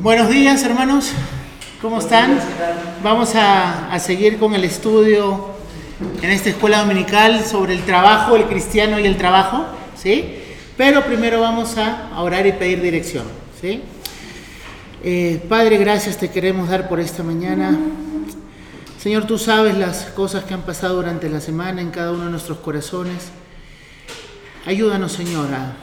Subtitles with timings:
[0.00, 1.10] Buenos días, hermanos.
[1.82, 2.38] ¿Cómo están?
[3.02, 5.46] Vamos a, a, seguir con el estudio
[6.22, 9.64] en esta escuela dominical sobre el trabajo, el cristiano y el trabajo,
[9.96, 10.36] ¿sí?
[10.76, 13.24] Pero primero vamos a, orar y pedir dirección,
[13.60, 13.82] ¿sí?
[15.02, 17.76] Eh, Padre, gracias te queremos dar por esta mañana.
[19.00, 22.30] Señor, tú sabes las cosas que han pasado durante la semana en cada uno de
[22.30, 23.30] nuestros corazones.
[24.64, 25.74] Ayúdanos, Señor, a,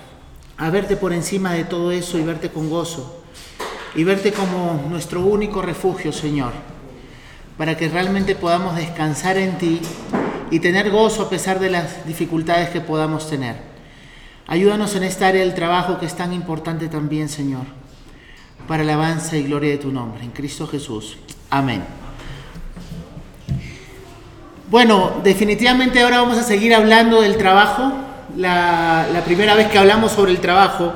[0.55, 3.24] a verte por encima de todo eso y verte con gozo
[3.95, 6.51] y verte como nuestro único refugio, Señor,
[7.57, 9.79] para que realmente podamos descansar en ti
[10.51, 13.55] y tener gozo a pesar de las dificultades que podamos tener.
[14.47, 17.63] Ayúdanos en esta área del trabajo que es tan importante también, Señor,
[18.67, 21.17] para la alabanza y gloria de tu nombre, en Cristo Jesús.
[21.49, 21.83] Amén.
[24.69, 27.93] Bueno, definitivamente ahora vamos a seguir hablando del trabajo.
[28.35, 30.93] La, la primera vez que hablamos sobre el trabajo,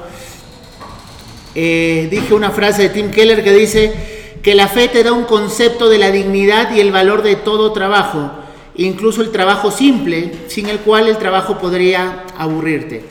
[1.56, 3.94] eh, dije una frase de Tim Keller que dice
[4.42, 7.74] que la fe te da un concepto de la dignidad y el valor de todo
[7.74, 8.32] trabajo,
[8.76, 13.04] incluso el trabajo simple, sin el cual el trabajo podría aburrirte.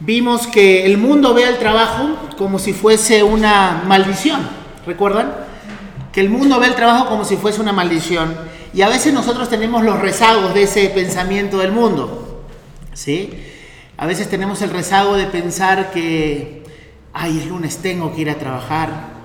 [0.00, 4.40] Vimos que el mundo ve al trabajo como si fuese una maldición,
[4.86, 5.34] ¿recuerdan?
[6.12, 8.34] Que el mundo ve el trabajo como si fuese una maldición.
[8.72, 12.44] Y a veces nosotros tenemos los rezagos de ese pensamiento del mundo,
[12.94, 13.30] ¿sí?
[13.96, 16.57] A veces tenemos el rezago de pensar que
[17.12, 19.18] ay, el lunes tengo que ir a trabajar,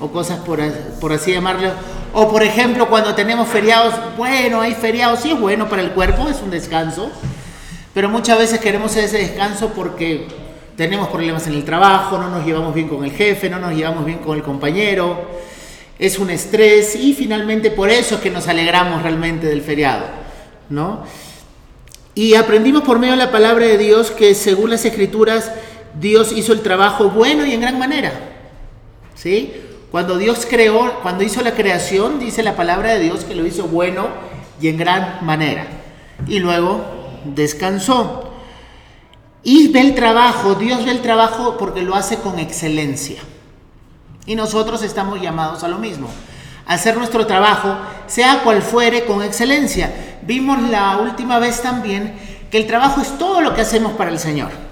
[0.00, 0.60] o cosas por,
[1.00, 1.70] por, así llamarlo.
[2.12, 6.28] O por ejemplo, cuando tenemos feriados, bueno, hay feriados, sí es bueno para el cuerpo,
[6.28, 7.10] es un descanso,
[7.94, 10.26] pero muchas veces queremos ese descanso porque
[10.76, 14.04] tenemos problemas en el trabajo, no nos llevamos bien con el jefe, no nos llevamos
[14.06, 15.28] bien con el compañero,
[15.98, 20.06] es un estrés y finalmente por eso es que nos alegramos realmente del feriado,
[20.70, 21.04] ¿no?
[22.14, 25.52] Y aprendimos por medio de la palabra de Dios que según las escrituras,
[25.98, 28.12] Dios hizo el trabajo bueno y en gran manera.
[29.14, 29.52] ¿Sí?
[29.90, 33.66] Cuando Dios creó, cuando hizo la creación, dice la palabra de Dios que lo hizo
[33.66, 34.06] bueno
[34.60, 35.66] y en gran manera.
[36.26, 36.80] Y luego
[37.24, 38.32] descansó.
[39.42, 43.20] Y ve el trabajo, Dios ve el trabajo porque lo hace con excelencia.
[44.26, 46.08] Y nosotros estamos llamados a lo mismo.
[46.66, 47.74] A hacer nuestro trabajo,
[48.06, 50.18] sea cual fuere, con excelencia.
[50.22, 52.14] Vimos la última vez también
[52.50, 54.69] que el trabajo es todo lo que hacemos para el Señor.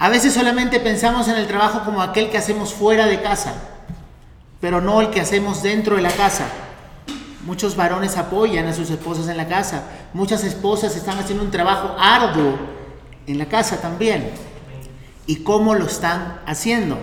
[0.00, 3.54] A veces solamente pensamos en el trabajo como aquel que hacemos fuera de casa,
[4.60, 6.46] pero no el que hacemos dentro de la casa.
[7.44, 9.82] Muchos varones apoyan a sus esposas en la casa.
[10.14, 12.56] Muchas esposas están haciendo un trabajo arduo
[13.26, 14.30] en la casa también.
[15.26, 16.96] ¿Y cómo lo están haciendo?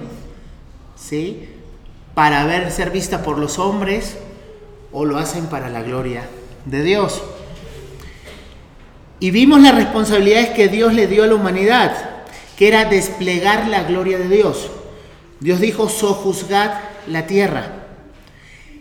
[0.96, 1.50] ¿Sí?
[2.14, 4.18] Para ver ser vista por los hombres
[4.94, 6.24] o lo hacen para la gloria
[6.64, 7.22] de Dios.
[9.20, 12.15] Y vimos las responsabilidades que Dios le dio a la humanidad
[12.58, 14.70] que era desplegar la gloria de Dios.
[15.40, 16.72] Dios dijo, sojuzgad
[17.08, 17.86] la tierra.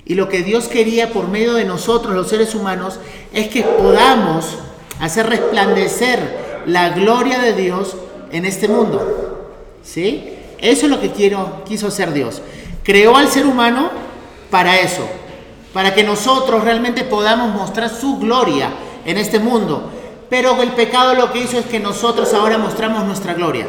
[0.05, 3.01] Y lo que Dios quería por medio de nosotros, los seres humanos,
[3.33, 4.59] es que podamos
[5.01, 7.97] hacer resplandecer la gloria de Dios
[8.31, 9.51] en este mundo.
[9.83, 10.35] ¿Sí?
[10.59, 12.43] Eso es lo que quiero, quiso hacer Dios.
[12.83, 13.91] Creó al ser humano
[14.51, 15.07] para eso,
[15.73, 18.71] para que nosotros realmente podamos mostrar su gloria
[19.05, 19.91] en este mundo.
[20.35, 23.69] Pero el pecado lo que hizo es que nosotros ahora mostramos nuestra gloria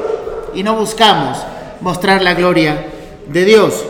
[0.51, 1.37] y no buscamos
[1.79, 2.87] mostrar la gloria
[3.27, 3.85] de Dios.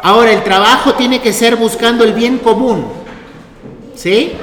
[0.00, 2.86] Ahora el trabajo tiene que ser buscando el bien común.
[3.96, 4.34] ¿Sí?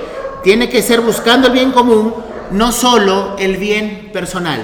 [0.44, 2.14] Tiene que ser buscando el bien común,
[2.52, 4.60] no solo el bien personal.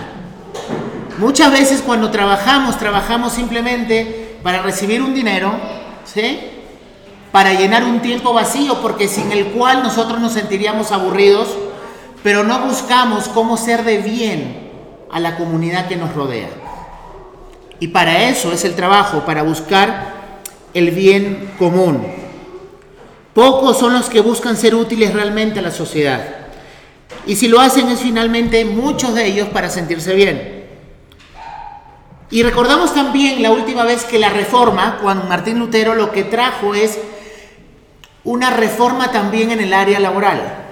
[1.20, 5.54] Muchas veces cuando trabajamos, trabajamos simplemente para recibir un dinero,
[6.04, 6.38] ¿sí?
[7.32, 11.48] Para llenar un tiempo vacío, porque sin el cual nosotros nos sentiríamos aburridos
[12.24, 14.70] pero no buscamos cómo ser de bien
[15.12, 16.50] a la comunidad que nos rodea.
[17.80, 20.42] Y para eso es el trabajo, para buscar
[20.74, 22.06] el bien común.
[23.34, 26.22] Pocos son los que buscan ser útiles realmente a la sociedad.
[27.26, 30.62] Y si lo hacen es finalmente muchos de ellos para sentirse bien.
[32.30, 36.74] Y recordamos también la última vez que la reforma, cuando Martín Lutero lo que trajo
[36.74, 36.98] es
[38.24, 40.71] una reforma también en el área laboral.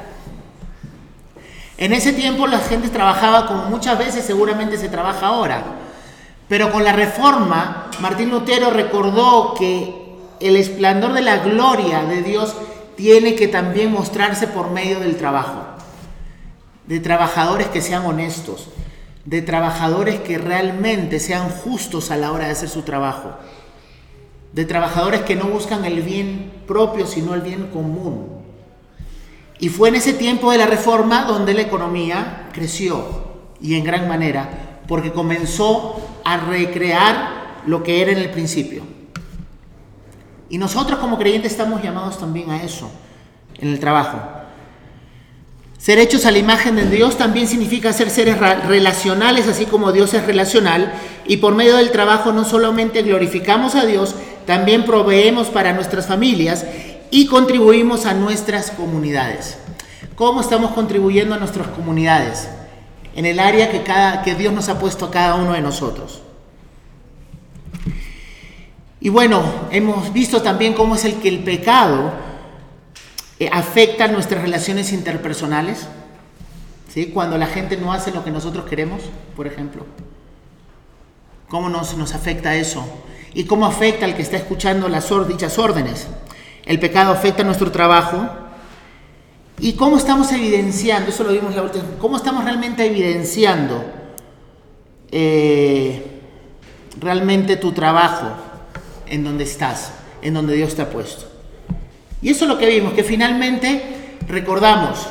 [1.80, 5.64] En ese tiempo la gente trabajaba como muchas veces seguramente se trabaja ahora.
[6.50, 9.96] Pero con la reforma, Martín Lutero recordó que
[10.42, 12.54] el esplendor de la gloria de Dios
[12.98, 15.62] tiene que también mostrarse por medio del trabajo.
[16.86, 18.68] De trabajadores que sean honestos,
[19.24, 23.36] de trabajadores que realmente sean justos a la hora de hacer su trabajo,
[24.52, 28.39] de trabajadores que no buscan el bien propio, sino el bien común.
[29.60, 33.28] Y fue en ese tiempo de la reforma donde la economía creció
[33.62, 38.84] y en gran manera, porque comenzó a recrear lo que era en el principio.
[40.50, 42.90] Y nosotros como creyentes estamos llamados también a eso
[43.60, 44.20] en el trabajo.
[45.78, 50.14] Ser hechos a la imagen de Dios también significa ser seres relacionales, así como Dios
[50.14, 50.94] es relacional,
[51.26, 54.16] y por medio del trabajo no solamente glorificamos a Dios,
[54.46, 56.66] también proveemos para nuestras familias
[57.12, 59.58] y contribuimos a nuestras comunidades.
[60.16, 62.50] ¿Cómo estamos contribuyendo a nuestras comunidades?
[63.16, 66.22] En el área que, cada, que Dios nos ha puesto a cada uno de nosotros.
[69.02, 69.42] Y bueno,
[69.72, 72.12] hemos visto también cómo es el que el pecado
[73.40, 75.88] eh, afecta nuestras relaciones interpersonales.
[76.94, 77.08] ¿sí?
[77.08, 79.02] Cuando la gente no hace lo que nosotros queremos,
[79.36, 79.86] por ejemplo.
[81.48, 82.86] ¿Cómo nos, nos afecta eso?
[83.34, 86.08] ¿Y cómo afecta al que está escuchando las dichas órdenes?
[86.66, 88.28] El pecado afecta nuestro trabajo.
[89.60, 91.10] ¿Y cómo estamos evidenciando?
[91.10, 91.84] Eso lo vimos la última.
[92.00, 93.84] ¿Cómo estamos realmente evidenciando
[95.12, 96.22] eh,
[97.00, 98.28] realmente tu trabajo
[99.08, 99.92] en donde estás,
[100.22, 101.26] en donde Dios te ha puesto?
[102.22, 105.08] Y eso es lo que vimos, que finalmente recordamos,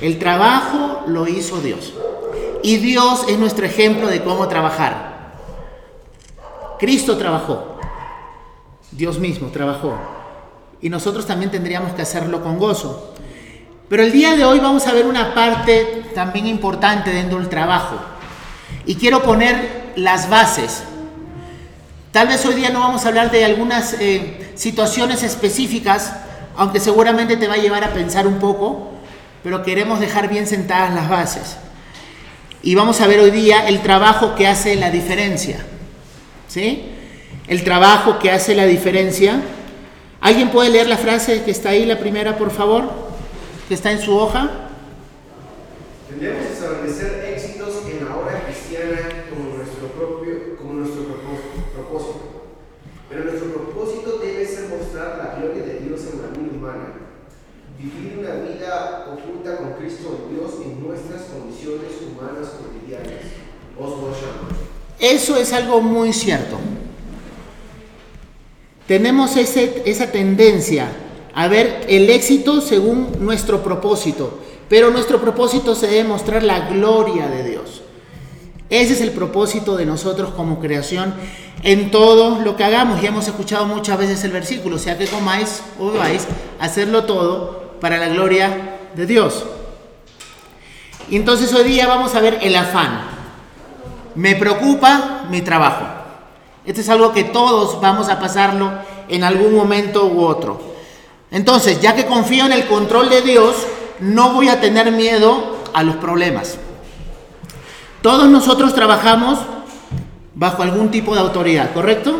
[0.00, 1.92] el trabajo lo hizo Dios.
[2.62, 5.34] Y Dios es nuestro ejemplo de cómo trabajar.
[6.78, 7.78] Cristo trabajó.
[8.90, 10.15] Dios mismo trabajó.
[10.80, 13.14] Y nosotros también tendríamos que hacerlo con gozo.
[13.88, 17.96] Pero el día de hoy vamos a ver una parte también importante dentro del trabajo.
[18.84, 20.82] Y quiero poner las bases.
[22.12, 26.12] Tal vez hoy día no vamos a hablar de algunas eh, situaciones específicas
[26.56, 28.90] aunque seguramente te va a llevar a pensar un poco,
[29.42, 31.56] pero queremos dejar bien sentadas las bases.
[32.62, 35.58] Y vamos a ver hoy día el trabajo que hace la diferencia.
[36.48, 36.92] ¿Sí?
[37.46, 39.40] El trabajo que hace la diferencia.
[40.20, 42.84] ¿Alguien puede leer la frase que está ahí, la primera, por favor?
[43.68, 44.68] Que está en su hoja.
[46.08, 52.36] Tendríamos que establecer éxitos en la obra cristiana como nuestro propio, como nuestro propósito.
[53.08, 56.94] Pero nuestro propósito debe ser mostrar la gloria de Dios en la vida humana.
[57.78, 63.36] Vivir una vida oculta con Cristo en Dios en nuestras condiciones humanas cotidianas.
[64.98, 66.56] Eso es algo muy cierto.
[68.86, 70.88] Tenemos esa tendencia
[71.34, 74.38] a ver el éxito según nuestro propósito,
[74.68, 77.82] pero nuestro propósito se debe mostrar la gloria de Dios.
[78.70, 81.14] Ese es el propósito de nosotros como creación
[81.62, 83.02] en todo lo que hagamos.
[83.02, 86.26] Y hemos escuchado muchas veces el versículo, sea que comáis o bebáis,
[86.58, 89.44] hacerlo todo para la gloria de Dios.
[91.10, 93.02] Y entonces hoy día vamos a ver el afán.
[94.14, 96.05] Me preocupa mi trabajo.
[96.66, 98.72] Esto es algo que todos vamos a pasarlo
[99.08, 100.60] en algún momento u otro.
[101.30, 103.54] Entonces, ya que confío en el control de Dios,
[104.00, 106.58] no voy a tener miedo a los problemas.
[108.02, 109.38] Todos nosotros trabajamos
[110.34, 112.14] bajo algún tipo de autoridad, ¿correcto?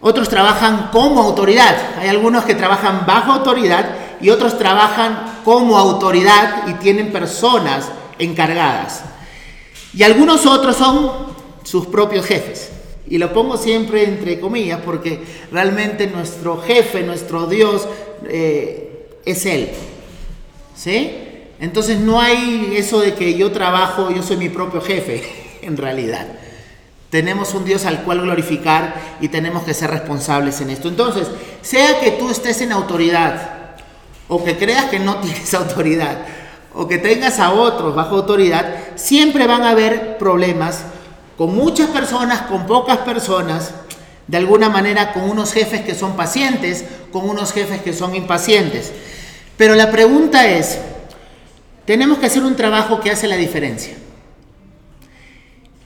[0.00, 1.76] Otros trabajan como autoridad.
[2.00, 3.90] Hay algunos que trabajan bajo autoridad
[4.20, 9.02] y otros trabajan como autoridad y tienen personas encargadas.
[9.94, 11.10] Y algunos otros son
[11.64, 12.79] sus propios jefes.
[13.10, 15.20] Y lo pongo siempre entre comillas porque
[15.50, 17.86] realmente nuestro jefe, nuestro Dios,
[18.28, 19.68] eh, es Él.
[20.76, 21.16] ¿Sí?
[21.58, 25.24] Entonces no hay eso de que yo trabajo, yo soy mi propio jefe,
[25.62, 26.26] en realidad.
[27.10, 30.86] Tenemos un Dios al cual glorificar y tenemos que ser responsables en esto.
[30.88, 31.26] Entonces,
[31.62, 33.74] sea que tú estés en autoridad
[34.28, 36.18] o que creas que no tienes autoridad
[36.72, 40.84] o que tengas a otros bajo autoridad, siempre van a haber problemas
[41.40, 43.72] con muchas personas, con pocas personas,
[44.26, 48.92] de alguna manera con unos jefes que son pacientes, con unos jefes que son impacientes.
[49.56, 50.78] Pero la pregunta es,
[51.86, 53.94] tenemos que hacer un trabajo que hace la diferencia.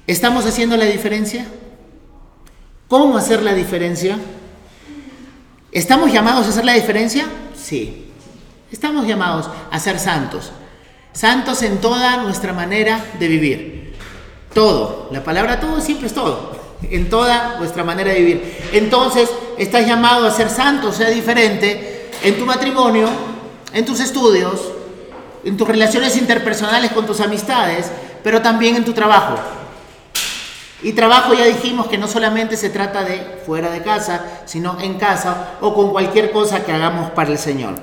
[0.09, 1.47] ¿Estamos haciendo la diferencia?
[2.89, 4.19] ¿Cómo hacer la diferencia?
[5.71, 7.27] ¿Estamos llamados a hacer la diferencia?
[7.55, 8.11] Sí.
[8.73, 10.51] Estamos llamados a ser santos.
[11.13, 13.94] Santos en toda nuestra manera de vivir.
[14.55, 15.09] Todo.
[15.11, 16.53] La palabra todo siempre es todo.
[16.83, 18.59] En toda nuestra manera de vivir.
[18.73, 23.09] Entonces, estás llamado a ser santo, sea diferente, en tu matrimonio,
[23.73, 24.61] en tus estudios,
[25.45, 27.91] en tus relaciones interpersonales con tus amistades,
[28.23, 29.37] pero también en tu trabajo.
[30.83, 34.99] Y trabajo ya dijimos que no solamente se trata de fuera de casa, sino en
[34.99, 37.75] casa o con cualquier cosa que hagamos para el Señor.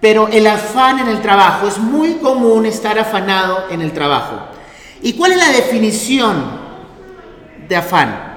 [0.00, 4.36] Pero el afán en el trabajo, es muy común estar afanado en el trabajo.
[5.02, 6.60] ¿Y cuál es la definición
[7.68, 8.30] de afán?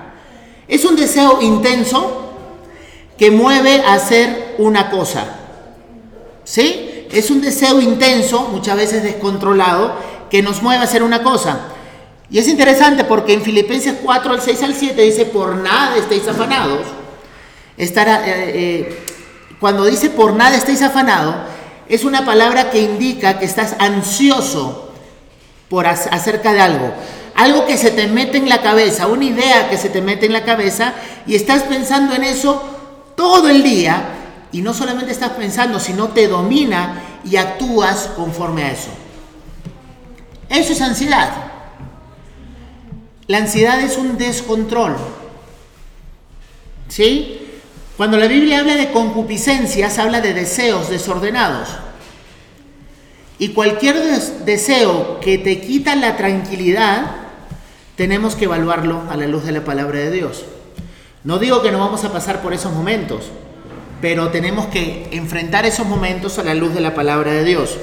[0.67, 2.33] Es un deseo intenso
[3.17, 5.25] que mueve a hacer una cosa.
[6.43, 7.07] ¿Sí?
[7.11, 9.95] Es un deseo intenso, muchas veces descontrolado,
[10.29, 11.59] que nos mueve a hacer una cosa.
[12.29, 16.27] Y es interesante porque en Filipenses 4 al 6 al 7 dice, por nada estéis
[16.27, 16.87] afanados.
[17.77, 19.05] Eh, eh,
[19.59, 21.35] cuando dice por nada estéis afanados,
[21.87, 24.92] es una palabra que indica que estás ansioso
[25.73, 26.93] por acerca de algo.
[27.33, 30.31] Algo que se te mete en la cabeza, una idea que se te mete en
[30.31, 30.93] la cabeza
[31.25, 32.61] y estás pensando en eso
[33.15, 34.03] todo el día
[34.51, 38.91] y no solamente estás pensando, sino te domina y actúas conforme a eso.
[40.47, 41.31] Eso es ansiedad.
[43.25, 44.95] La ansiedad es un descontrol.
[46.87, 47.49] ¿Sí?
[47.97, 51.69] Cuando la Biblia habla de concupiscencias, habla de deseos desordenados.
[53.39, 53.95] Y cualquier
[54.45, 57.11] deseo que te quita la tranquilidad,
[57.95, 60.45] tenemos que evaluarlo a la luz de la palabra de Dios.
[61.23, 63.25] No digo que no vamos a pasar por esos momentos,
[64.01, 67.77] pero tenemos que enfrentar esos momentos a la luz de la palabra de Dios.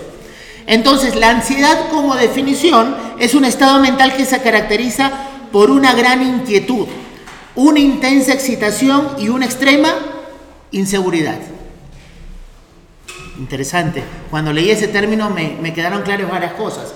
[0.66, 5.10] Entonces, la ansiedad como definición es un estado mental que se caracteriza
[5.50, 6.86] por una gran inquietud,
[7.54, 9.94] una intensa excitación y una extrema
[10.70, 11.38] inseguridad.
[13.40, 14.04] Interesante.
[14.30, 16.92] Cuando leí ese término me, me quedaron claras varias cosas.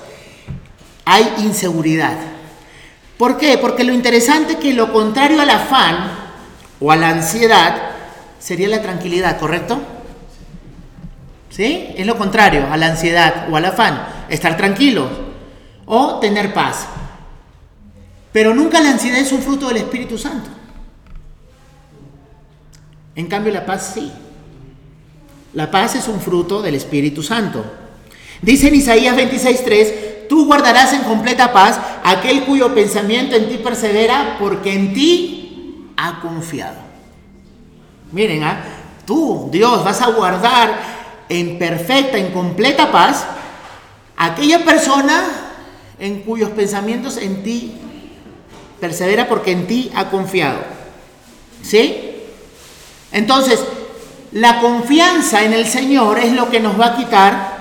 [1.06, 2.16] Hay inseguridad.
[3.16, 3.56] ¿Por qué?
[3.56, 6.10] Porque lo interesante es que lo contrario al afán
[6.80, 7.74] o a la ansiedad
[8.38, 9.80] sería la tranquilidad, ¿correcto?
[11.48, 11.94] ¿Sí?
[11.96, 15.08] Es lo contrario a la ansiedad o al afán, estar tranquilo
[15.86, 16.86] o tener paz.
[18.32, 20.50] Pero nunca la ansiedad es un fruto del Espíritu Santo.
[23.14, 24.12] En cambio la paz sí.
[25.54, 27.64] La paz es un fruto del Espíritu Santo.
[28.42, 34.36] Dice en Isaías 26:3, tú guardarás en completa paz aquel cuyo pensamiento en ti persevera
[34.40, 36.76] porque en ti ha confiado.
[38.10, 38.64] Miren, ¿ah?
[39.06, 40.78] tú, Dios, vas a guardar
[41.28, 43.24] en perfecta, en completa paz
[44.16, 45.24] aquella persona
[45.98, 47.74] en cuyos pensamientos en ti
[48.80, 50.58] persevera porque en ti ha confiado.
[51.62, 52.16] ¿Sí?
[53.12, 53.60] Entonces,
[54.34, 57.54] la confianza en el Señor es lo que nos va a quitar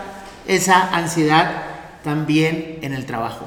[0.48, 1.51] esa ansiedad
[2.03, 3.46] también en el trabajo.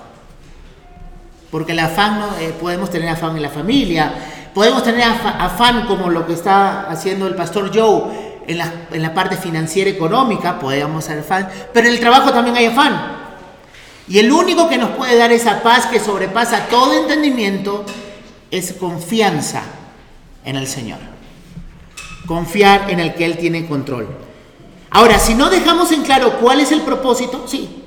[1.50, 4.12] Porque el afán, no, eh, podemos tener afán en la familia,
[4.54, 9.12] podemos tener afán como lo que está haciendo el pastor Joe en la, en la
[9.12, 13.26] parte financiera económica, podemos ser afán, pero en el trabajo también hay afán.
[14.06, 17.84] Y el único que nos puede dar esa paz que sobrepasa todo entendimiento
[18.52, 19.62] es confianza
[20.44, 21.15] en el Señor.
[22.26, 24.08] Confiar en el que Él tiene control.
[24.90, 27.84] Ahora, si no dejamos en claro cuál es el propósito, sí.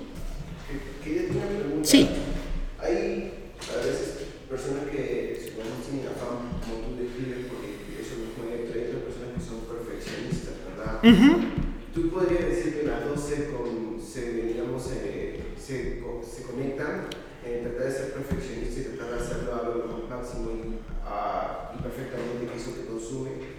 [1.83, 2.09] Sí.
[2.79, 8.31] Hay a veces personas que se ponen sin afán, como tú describes, porque eso no
[8.37, 11.01] puede creer, personas que son perfeccionistas, ¿verdad?
[11.93, 13.49] Tú podrías decir que las dos se,
[13.99, 17.07] se digamos, se conectan
[17.45, 21.81] en tratar de ser perfeccionista y tratar de hacerlo a lo máximo y, uh, y
[21.81, 23.58] perfectamente que eso te consume.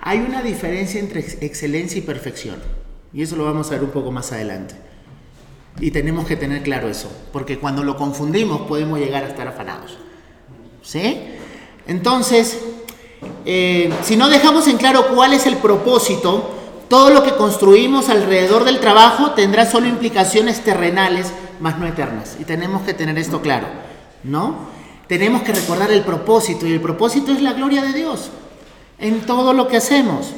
[0.00, 2.56] Hay una diferencia entre excelencia y perfección.
[3.12, 4.74] Y eso lo vamos a ver un poco más adelante.
[5.80, 9.96] Y tenemos que tener claro eso, porque cuando lo confundimos podemos llegar a estar afanados.
[10.82, 11.20] ¿Sí?
[11.86, 12.58] Entonces,
[13.44, 16.54] eh, si no dejamos en claro cuál es el propósito,
[16.88, 22.36] todo lo que construimos alrededor del trabajo tendrá solo implicaciones terrenales más no eternas.
[22.40, 23.66] Y tenemos que tener esto claro,
[24.24, 24.68] ¿no?
[25.06, 28.30] Tenemos que recordar el propósito y el propósito es la gloria de Dios
[28.98, 30.32] en todo lo que hacemos.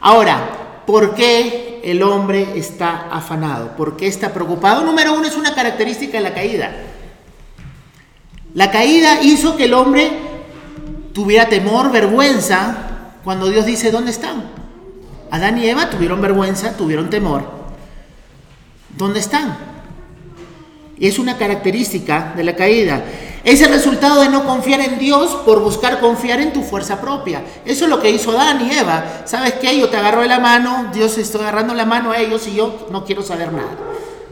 [0.00, 3.76] Ahora, ¿por qué el hombre está afanado?
[3.76, 4.84] ¿Por qué está preocupado?
[4.84, 6.72] Número uno es una característica de la caída.
[8.54, 10.10] La caída hizo que el hombre
[11.12, 12.76] tuviera temor, vergüenza,
[13.24, 14.50] cuando Dios dice, ¿dónde están?
[15.30, 17.44] Adán y Eva tuvieron vergüenza, tuvieron temor.
[18.96, 19.72] ¿Dónde están?
[21.08, 23.02] es una característica de la caída.
[23.44, 27.42] Es el resultado de no confiar en Dios por buscar confiar en tu fuerza propia.
[27.64, 29.22] Eso es lo que hizo Adán y Eva.
[29.24, 29.76] ¿Sabes qué?
[29.76, 32.86] Yo te agarro de la mano, Dios está agarrando la mano a ellos y yo
[32.90, 33.76] no quiero saber nada.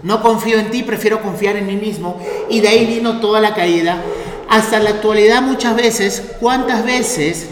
[0.04, 2.20] No confío en ti, prefiero confiar en mí mismo.
[2.48, 4.00] Y de ahí vino toda la caída.
[4.48, 7.48] Hasta la actualidad muchas veces, ¿cuántas veces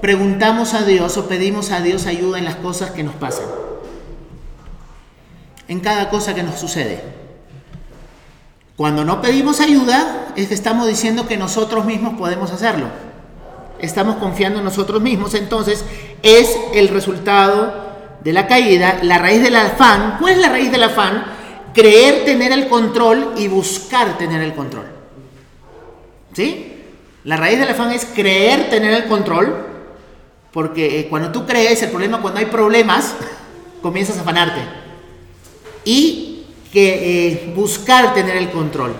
[0.00, 3.46] preguntamos a Dios o pedimos a Dios ayuda en las cosas que nos pasan?
[5.68, 7.17] En cada cosa que nos sucede.
[8.78, 12.86] Cuando no pedimos ayuda es que estamos diciendo que nosotros mismos podemos hacerlo.
[13.80, 15.34] Estamos confiando en nosotros mismos.
[15.34, 15.84] Entonces
[16.22, 17.74] es el resultado
[18.22, 20.18] de la caída, la raíz del afán.
[20.20, 21.24] ¿Cuál es la raíz del afán?
[21.74, 24.86] Creer tener el control y buscar tener el control.
[26.32, 26.84] ¿Sí?
[27.24, 29.56] La raíz del afán es creer tener el control,
[30.52, 33.16] porque eh, cuando tú crees, el problema, cuando hay problemas,
[33.82, 34.60] comienzas a afanarte.
[35.84, 36.27] Y
[36.78, 38.94] que eh, buscar tener el control.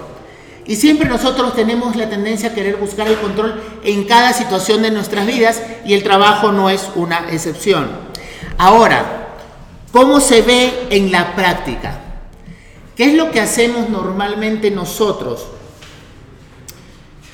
[0.67, 4.91] Y siempre nosotros tenemos la tendencia a querer buscar el control en cada situación de
[4.91, 7.89] nuestras vidas y el trabajo no es una excepción.
[8.59, 9.29] Ahora,
[9.93, 12.01] ¿cómo se ve en la práctica?
[12.97, 15.47] ¿Qué es lo que hacemos normalmente nosotros?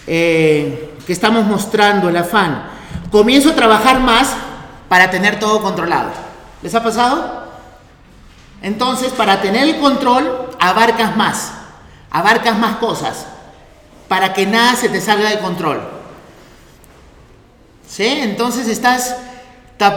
[0.07, 2.69] Eh, que estamos mostrando el afán.
[3.11, 4.37] Comienzo a trabajar más
[4.91, 6.11] para tener todo controlado.
[6.63, 7.44] ¿Les ha pasado?
[8.65, 11.53] Entonces, para tener el control, abarcas más,
[12.11, 13.27] abarcas más cosas,
[14.09, 15.83] para que nada se te salga de control.
[17.87, 18.07] ¿Sí?
[18.07, 19.17] Entonces estás,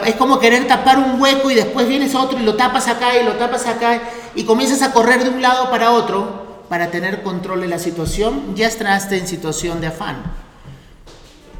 [0.05, 3.23] es como querer tapar un hueco y después vienes otro y lo tapas acá y
[3.23, 4.01] lo tapas acá
[4.35, 8.53] y comienzas a correr de un lado para otro para tener control de la situación,
[8.53, 10.23] ya estás en situación de afán.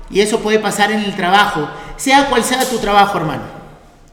[0.09, 3.43] Y eso puede pasar en el trabajo, sea cual sea tu trabajo, hermano.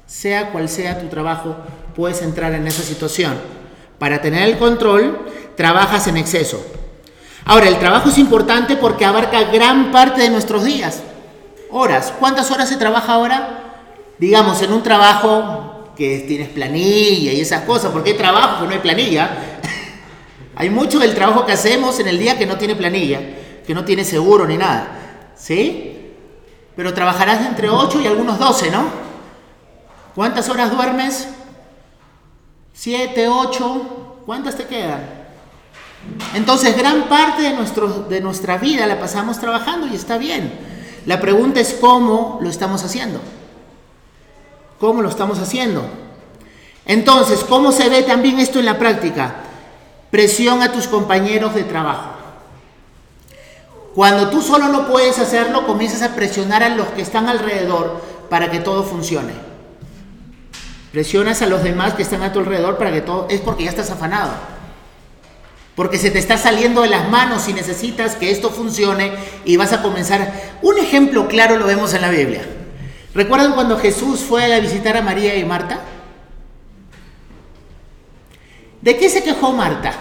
[0.06, 1.56] Sea cual sea tu trabajo,
[1.94, 3.34] puedes entrar en esa situación.
[3.98, 6.64] Para tener el control, trabajas en exceso.
[7.44, 11.02] Ahora, el trabajo es importante porque abarca gran parte de nuestros días.
[11.70, 12.12] Horas.
[12.18, 13.60] ¿Cuántas horas se trabaja ahora?
[14.18, 18.72] Digamos, en un trabajo que tienes planilla y esas cosas, porque hay trabajo que no
[18.72, 19.30] hay planilla.
[20.56, 23.20] hay mucho del trabajo que hacemos en el día que no tiene planilla,
[23.66, 25.32] que no tiene seguro ni nada.
[25.36, 26.12] ¿Sí?
[26.74, 28.84] Pero trabajarás entre 8 y algunos 12, ¿no?
[30.14, 31.28] ¿Cuántas horas duermes?
[32.74, 34.22] 7, 8.
[34.26, 35.24] ¿Cuántas te quedan?
[36.34, 40.52] Entonces, gran parte de, nuestro, de nuestra vida la pasamos trabajando y está bien.
[41.06, 43.20] La pregunta es cómo lo estamos haciendo.
[44.78, 45.84] ¿Cómo lo estamos haciendo?
[46.86, 49.36] Entonces, ¿cómo se ve también esto en la práctica?
[50.10, 52.10] Presión a tus compañeros de trabajo.
[53.94, 58.50] Cuando tú solo no puedes hacerlo, comienzas a presionar a los que están alrededor para
[58.50, 59.53] que todo funcione.
[60.94, 63.26] Presionas a los demás que están a tu alrededor para que todo...
[63.28, 64.30] Es porque ya estás afanado.
[65.74, 69.12] Porque se te está saliendo de las manos y necesitas que esto funcione
[69.44, 70.32] y vas a comenzar...
[70.62, 72.44] Un ejemplo claro lo vemos en la Biblia.
[73.12, 75.80] ¿Recuerdan cuando Jesús fue a visitar a María y Marta?
[78.80, 79.94] ¿De qué se quejó Marta?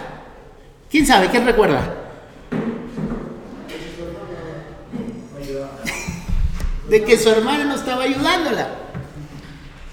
[0.92, 1.28] ¿Quién sabe?
[1.28, 1.92] ¿Quién recuerda?
[6.88, 8.83] de que su hermana no estaba ayudándola.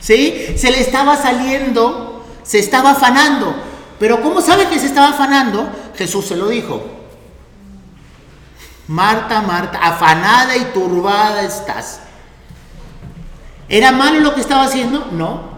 [0.02, 0.56] ¿Sí?
[0.58, 3.56] Se le estaba saliendo, se estaba afanando.
[4.00, 5.70] Pero ¿cómo sabe que se estaba afanando?
[5.96, 6.82] Jesús se lo dijo.
[8.88, 12.02] Marta, Marta, afanada y turbada estás.
[13.70, 15.08] ¿Era malo lo que estaba haciendo?
[15.12, 15.52] No.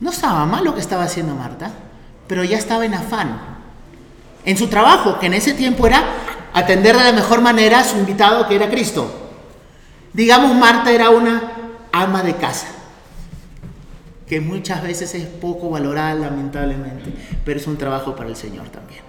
[0.00, 1.72] No estaba mal lo que estaba haciendo Marta,
[2.28, 3.38] pero ya estaba en afán.
[4.44, 6.02] En su trabajo, que en ese tiempo era
[6.54, 9.10] atender de la mejor manera a su invitado que era Cristo.
[10.12, 11.52] Digamos, Marta era una
[11.92, 12.68] ama de casa,
[14.28, 17.12] que muchas veces es poco valorada lamentablemente,
[17.44, 19.00] pero es un trabajo para el Señor también.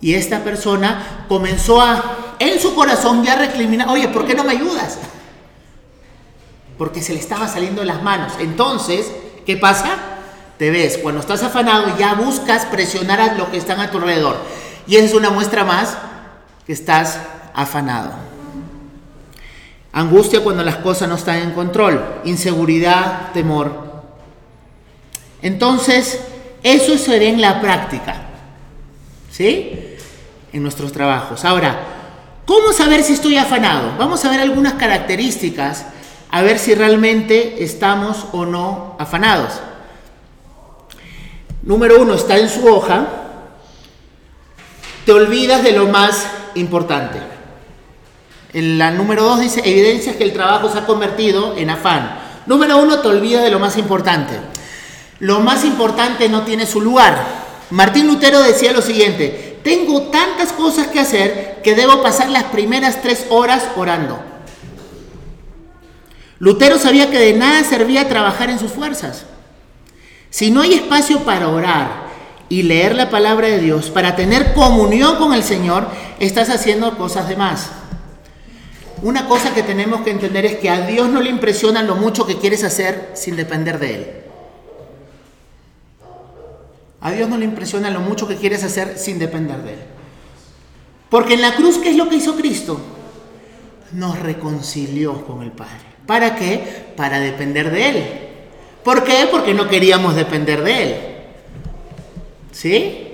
[0.00, 4.52] Y esta persona comenzó a, en su corazón ya recriminar, oye, ¿por qué no me
[4.52, 4.98] ayudas?
[6.78, 8.32] Porque se le estaba saliendo de las manos.
[8.40, 9.12] Entonces,
[9.44, 9.98] ¿qué pasa?
[10.56, 14.38] Te ves, cuando estás afanado ya buscas presionar a los que están a tu alrededor.
[14.86, 15.98] Y es una muestra más
[16.66, 17.18] que estás
[17.54, 18.29] afanado.
[19.92, 22.02] Angustia cuando las cosas no están en control.
[22.24, 23.90] Inseguridad, temor.
[25.42, 26.20] Entonces,
[26.62, 28.16] eso se ve en la práctica.
[29.30, 29.96] ¿Sí?
[30.52, 31.44] En nuestros trabajos.
[31.44, 31.78] Ahora,
[32.46, 33.94] ¿cómo saber si estoy afanado?
[33.98, 35.86] Vamos a ver algunas características
[36.30, 39.54] a ver si realmente estamos o no afanados.
[41.62, 43.06] Número uno, está en su hoja.
[45.04, 47.39] Te olvidas de lo más importante.
[48.52, 52.18] La número dos dice, evidencias que el trabajo se ha convertido en afán.
[52.46, 54.34] Número uno, te olvidas de lo más importante.
[55.20, 57.22] Lo más importante no tiene su lugar.
[57.70, 63.00] Martín Lutero decía lo siguiente, tengo tantas cosas que hacer que debo pasar las primeras
[63.02, 64.18] tres horas orando.
[66.40, 69.26] Lutero sabía que de nada servía trabajar en sus fuerzas.
[70.30, 72.08] Si no hay espacio para orar
[72.48, 75.86] y leer la palabra de Dios, para tener comunión con el Señor,
[76.18, 77.70] estás haciendo cosas de más.
[79.02, 82.26] Una cosa que tenemos que entender es que a Dios no le impresiona lo mucho
[82.26, 84.06] que quieres hacer sin depender de Él.
[87.00, 89.78] A Dios no le impresiona lo mucho que quieres hacer sin depender de Él.
[91.08, 92.78] Porque en la cruz, ¿qué es lo que hizo Cristo?
[93.92, 95.90] Nos reconcilió con el Padre.
[96.06, 96.92] ¿Para qué?
[96.96, 98.06] Para depender de Él.
[98.84, 99.28] ¿Por qué?
[99.30, 100.96] Porque no queríamos depender de Él.
[102.52, 103.06] ¿Sí?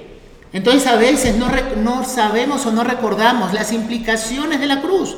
[0.52, 5.16] Entonces a veces no, no sabemos o no recordamos las implicaciones de la cruz.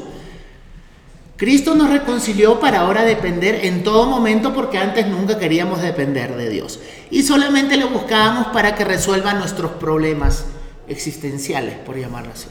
[1.38, 6.50] Cristo nos reconcilió para ahora depender en todo momento porque antes nunca queríamos depender de
[6.50, 6.80] Dios.
[7.12, 10.46] Y solamente le buscábamos para que resuelva nuestros problemas
[10.88, 12.48] existenciales, por llamarlo así.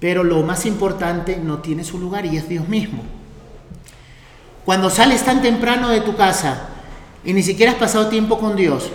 [0.00, 3.02] Pero lo más importante no tiene su lugar y es Dios mismo.
[4.64, 6.68] Cuando sales tan temprano de tu casa
[7.26, 8.88] y ni siquiera has pasado tiempo con Dios,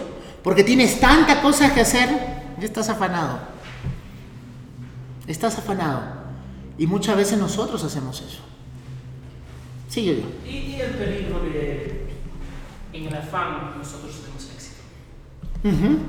[0.43, 2.09] porque tienes tantas cosas que hacer,
[2.59, 3.37] ya estás afanado.
[5.27, 6.18] Estás afanado.
[6.79, 8.39] Y muchas veces nosotros hacemos eso.
[9.89, 10.49] Sigue yo.
[10.49, 12.07] Y, y el peligro de,
[12.93, 14.81] en el afán, nosotros tenemos éxito.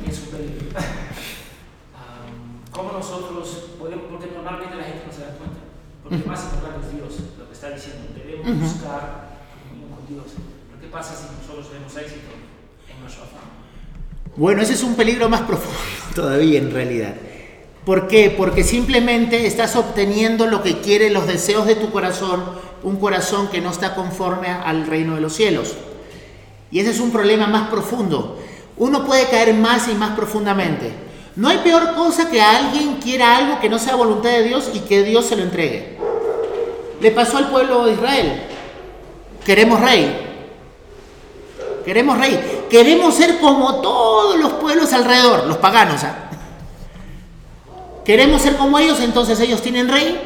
[0.09, 0.67] Es un peligro.
[2.71, 3.49] ¿Cómo nosotros
[3.81, 5.59] podemos, porque normalmente la gente no se da cuenta,
[6.05, 10.39] porque uh más importante es Dios, lo que está diciendo, debemos buscar comunión con Dios.
[10.71, 12.31] Pero ¿qué pasa si nosotros tenemos éxito
[12.89, 13.51] en nuestro afán?
[14.37, 15.81] Bueno, ese es un peligro más profundo
[16.15, 17.17] todavía en realidad.
[17.91, 18.31] ¿Por qué?
[18.31, 22.41] Porque simplemente estás obteniendo lo que quiere los deseos de tu corazón,
[22.85, 25.75] un corazón que no está conforme al reino de los cielos.
[26.71, 28.39] Y ese es un problema más profundo.
[28.77, 30.93] Uno puede caer más y más profundamente.
[31.35, 34.79] No hay peor cosa que alguien quiera algo que no sea voluntad de Dios y
[34.79, 35.99] que Dios se lo entregue.
[37.01, 38.43] Le pasó al pueblo de Israel.
[39.45, 40.29] Queremos rey.
[41.85, 42.67] Queremos rey.
[42.71, 46.05] Queremos ser como todos los pueblos alrededor, los paganos.
[46.05, 46.30] ¿ah?
[48.05, 50.19] Queremos ser como ellos, entonces ellos tienen rey,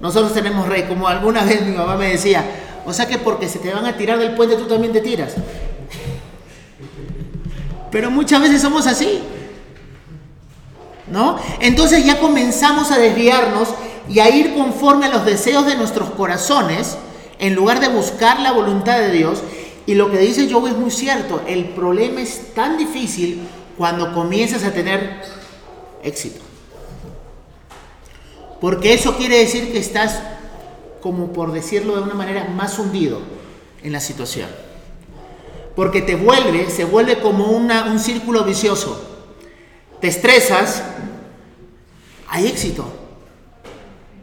[0.00, 0.84] nosotros tenemos rey.
[0.84, 2.44] Como alguna vez mi mamá me decía,
[2.86, 5.34] o sea que porque se te van a tirar del puente tú también te tiras.
[7.90, 9.20] Pero muchas veces somos así.
[11.10, 11.38] ¿No?
[11.60, 13.68] Entonces ya comenzamos a desviarnos
[14.10, 16.98] y a ir conforme a los deseos de nuestros corazones
[17.38, 19.42] en lugar de buscar la voluntad de Dios
[19.86, 23.40] y lo que dice Joe es muy cierto, el problema es tan difícil
[23.78, 25.22] cuando comienzas a tener
[26.02, 26.47] éxito.
[28.60, 30.20] Porque eso quiere decir que estás,
[31.00, 33.20] como por decirlo de una manera, más hundido
[33.82, 34.48] en la situación.
[35.76, 39.00] Porque te vuelve, se vuelve como un círculo vicioso.
[40.00, 40.82] Te estresas,
[42.26, 42.84] hay éxito.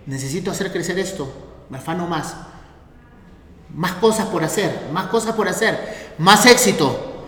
[0.06, 1.32] Necesito hacer crecer esto,
[1.69, 2.36] me afano más
[3.76, 7.24] más cosas por hacer, más cosas por hacer, más éxito.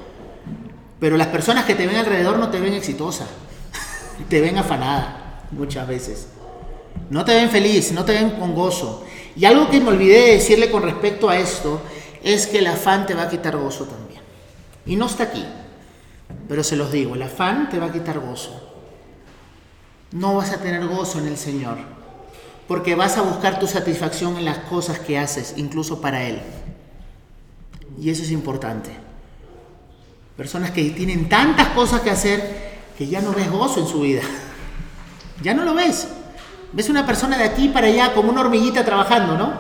[1.00, 3.28] Pero las personas que te ven alrededor no te ven exitosa,
[4.30, 6.28] te ven afanada muchas veces.
[7.10, 9.06] No te ven feliz, no te ven con gozo.
[9.36, 11.82] Y algo que me olvidé de decirle con respecto a esto
[12.24, 14.22] es que el afán te va a quitar gozo también.
[14.86, 15.46] Y no está aquí,
[16.48, 18.64] pero se los digo, el afán te va a quitar gozo.
[20.12, 21.78] No vas a tener gozo en el Señor
[22.68, 26.42] porque vas a buscar tu satisfacción en las cosas que haces, incluso para Él.
[28.00, 28.92] Y eso es importante.
[30.36, 34.22] Personas que tienen tantas cosas que hacer que ya no ves gozo en su vida.
[35.42, 36.08] Ya no lo ves.
[36.74, 39.54] Ves una persona de aquí para allá como una hormiguita trabajando, ¿no?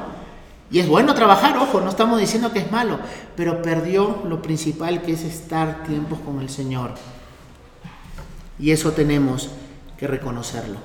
[0.69, 2.99] Y es bueno trabajar, ojo, no estamos diciendo que es malo,
[3.35, 6.91] pero perdió lo principal que es estar tiempos con el Señor.
[8.59, 9.49] Y eso tenemos
[9.97, 10.77] que reconocerlo.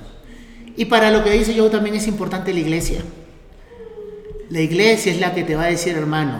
[0.76, 3.02] Y para lo que dice yo también es importante la iglesia.
[4.50, 6.38] La iglesia es la que te va a decir, hermano,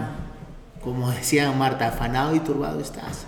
[0.83, 3.27] como decía Marta, afanado y turbado estás.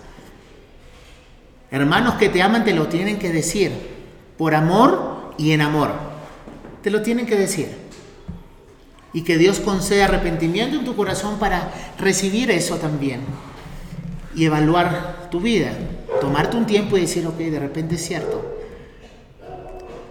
[1.71, 3.71] Hermanos que te aman te lo tienen que decir,
[4.37, 6.14] por amor y en amor.
[6.85, 7.67] Te lo tienen que decir.
[9.11, 13.21] Y que Dios conceda arrepentimiento en tu corazón para recibir eso también.
[14.35, 15.71] Y evaluar tu vida.
[16.21, 18.55] Tomarte un tiempo y decir, ok, de repente es cierto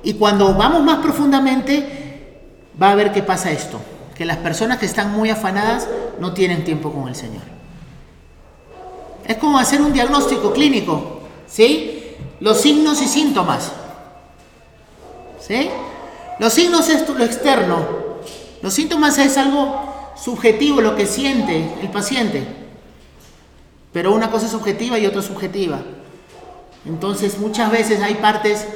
[0.05, 2.39] y cuando vamos más profundamente,
[2.81, 3.81] va a ver qué pasa esto,
[4.15, 5.89] que las personas que están muy afanadas
[6.21, 7.43] no tienen tiempo con el Señor.
[9.27, 12.17] Es como hacer un diagnóstico clínico, ¿sí?
[12.41, 13.73] Los signos y síntomas.
[15.41, 15.71] ¿Sí?
[16.39, 17.87] Los signos es lo externo.
[18.63, 22.47] Los síntomas es algo subjetivo, lo que siente el paciente.
[23.93, 25.81] Pero una cosa es subjetiva y otra es subjetiva.
[26.87, 28.67] Entonces muchas veces hay partes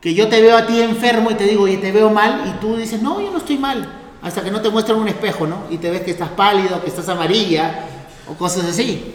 [0.00, 2.60] que yo te veo a ti enfermo y te digo, y te veo mal, y
[2.60, 5.64] tú dices, no, yo no estoy mal, hasta que no te muestran un espejo, ¿no?
[5.68, 7.84] Y te ves que estás pálido, que estás amarilla,
[8.28, 9.14] o cosas así.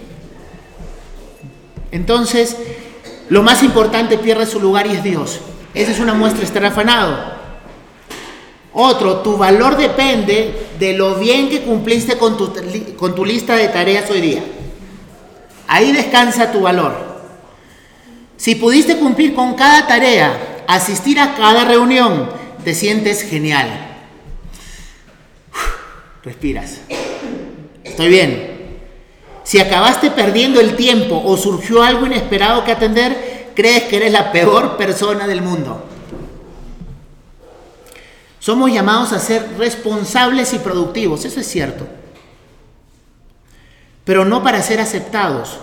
[1.91, 2.57] Entonces,
[3.29, 5.39] lo más importante pierde su lugar y es Dios.
[5.73, 7.34] Esa es una muestra estar afanado.
[8.77, 12.53] Otro, tu valor depende de lo bien que cumpliste con tu,
[12.97, 14.43] con tu lista de tareas hoy día.
[15.65, 16.93] Ahí descansa tu valor.
[18.35, 22.29] Si pudiste cumplir con cada tarea asistir a cada reunión,
[22.65, 23.69] te sientes genial.
[26.21, 26.81] respiras.
[27.81, 28.55] Estoy bien.
[29.45, 34.33] Si acabaste perdiendo el tiempo o surgió algo inesperado que atender, crees que eres la
[34.33, 35.94] peor persona del mundo.
[38.45, 41.87] Somos llamados a ser responsables y productivos, eso es cierto.
[44.03, 45.57] Pero no para ser aceptados,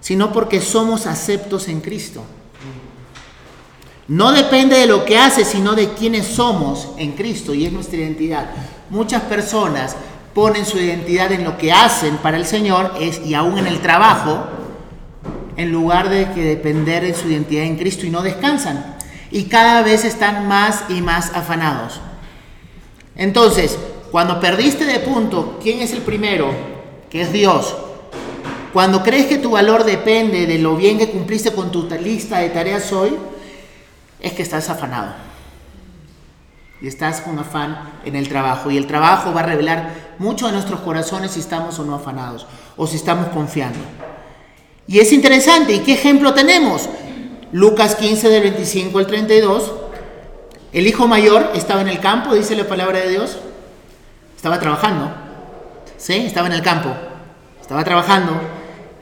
[0.00, 2.22] sino porque somos aceptos en Cristo.
[4.06, 7.98] No depende de lo que hace, sino de quiénes somos en Cristo y es nuestra
[7.98, 8.48] identidad.
[8.90, 9.96] Muchas personas
[10.32, 12.92] ponen su identidad en lo que hacen para el Señor
[13.24, 14.44] y aún en el trabajo,
[15.56, 18.94] en lugar de que depender de su identidad en Cristo y no descansan.
[19.32, 22.00] Y cada vez están más y más afanados.
[23.20, 23.78] Entonces,
[24.10, 26.50] cuando perdiste de punto, ¿quién es el primero?
[27.10, 27.76] Que es Dios.
[28.72, 32.48] Cuando crees que tu valor depende de lo bien que cumpliste con tu lista de
[32.48, 33.10] tareas hoy,
[34.20, 35.12] es que estás afanado.
[36.80, 38.70] Y estás con afán en el trabajo.
[38.70, 42.46] Y el trabajo va a revelar mucho de nuestros corazones si estamos o no afanados.
[42.78, 43.80] O si estamos confiando.
[44.86, 45.74] Y es interesante.
[45.74, 46.88] ¿Y qué ejemplo tenemos?
[47.52, 49.89] Lucas 15 del 25 al 32.
[50.72, 53.38] El hijo mayor estaba en el campo, dice la palabra de Dios.
[54.36, 55.10] Estaba trabajando.
[55.96, 56.14] ¿Sí?
[56.14, 56.90] Estaba en el campo.
[57.60, 58.32] Estaba trabajando.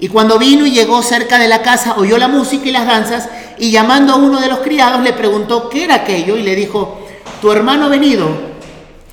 [0.01, 3.29] Y cuando vino y llegó cerca de la casa, oyó la música y las danzas,
[3.59, 7.01] y llamando a uno de los criados le preguntó qué era aquello, y le dijo,
[7.41, 8.29] tu hermano ha venido,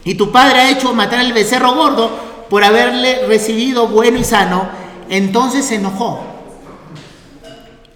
[0.03, 2.11] y tu padre ha hecho matar al becerro gordo
[2.49, 4.67] por haberle recibido bueno y sano.
[5.09, 6.34] Entonces se enojó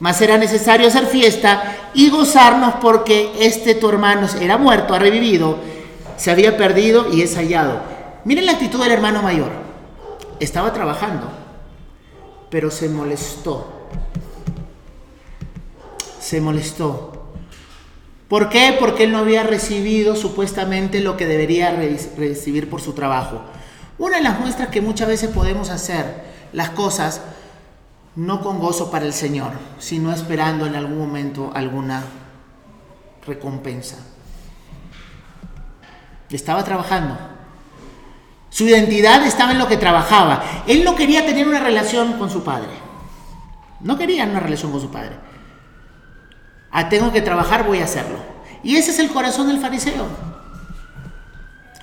[0.00, 5.58] Mas era necesario hacer fiesta y gozarnos porque este tu hermano era muerto, ha revivido,
[6.16, 7.80] se había perdido y es hallado.
[8.24, 9.50] Miren la actitud del hermano mayor.
[10.40, 11.28] Estaba trabajando,
[12.50, 13.80] pero se molestó
[16.30, 17.12] se molestó.
[18.28, 18.76] ¿Por qué?
[18.78, 23.40] Porque él no había recibido supuestamente lo que debería recibir por su trabajo.
[23.98, 26.04] Una de las muestras que muchas veces podemos hacer
[26.52, 27.22] las cosas
[28.16, 32.02] no con gozo para el Señor, sino esperando en algún momento alguna
[33.26, 33.96] recompensa.
[36.30, 37.18] Estaba trabajando.
[38.50, 40.42] Su identidad estaba en lo que trabajaba.
[40.66, 42.70] Él no quería tener una relación con su padre.
[43.80, 45.16] No quería una relación con su padre.
[46.70, 48.18] Ah, tengo que trabajar, voy a hacerlo.
[48.62, 50.06] Y ese es el corazón del fariseo,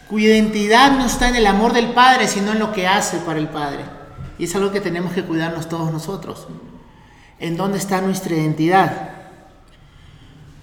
[0.08, 3.40] cuya identidad no está en el amor del Padre, sino en lo que hace para
[3.40, 3.97] el Padre.
[4.38, 6.48] Y es algo que tenemos que cuidarnos todos nosotros.
[7.40, 9.12] ¿En dónde está nuestra identidad?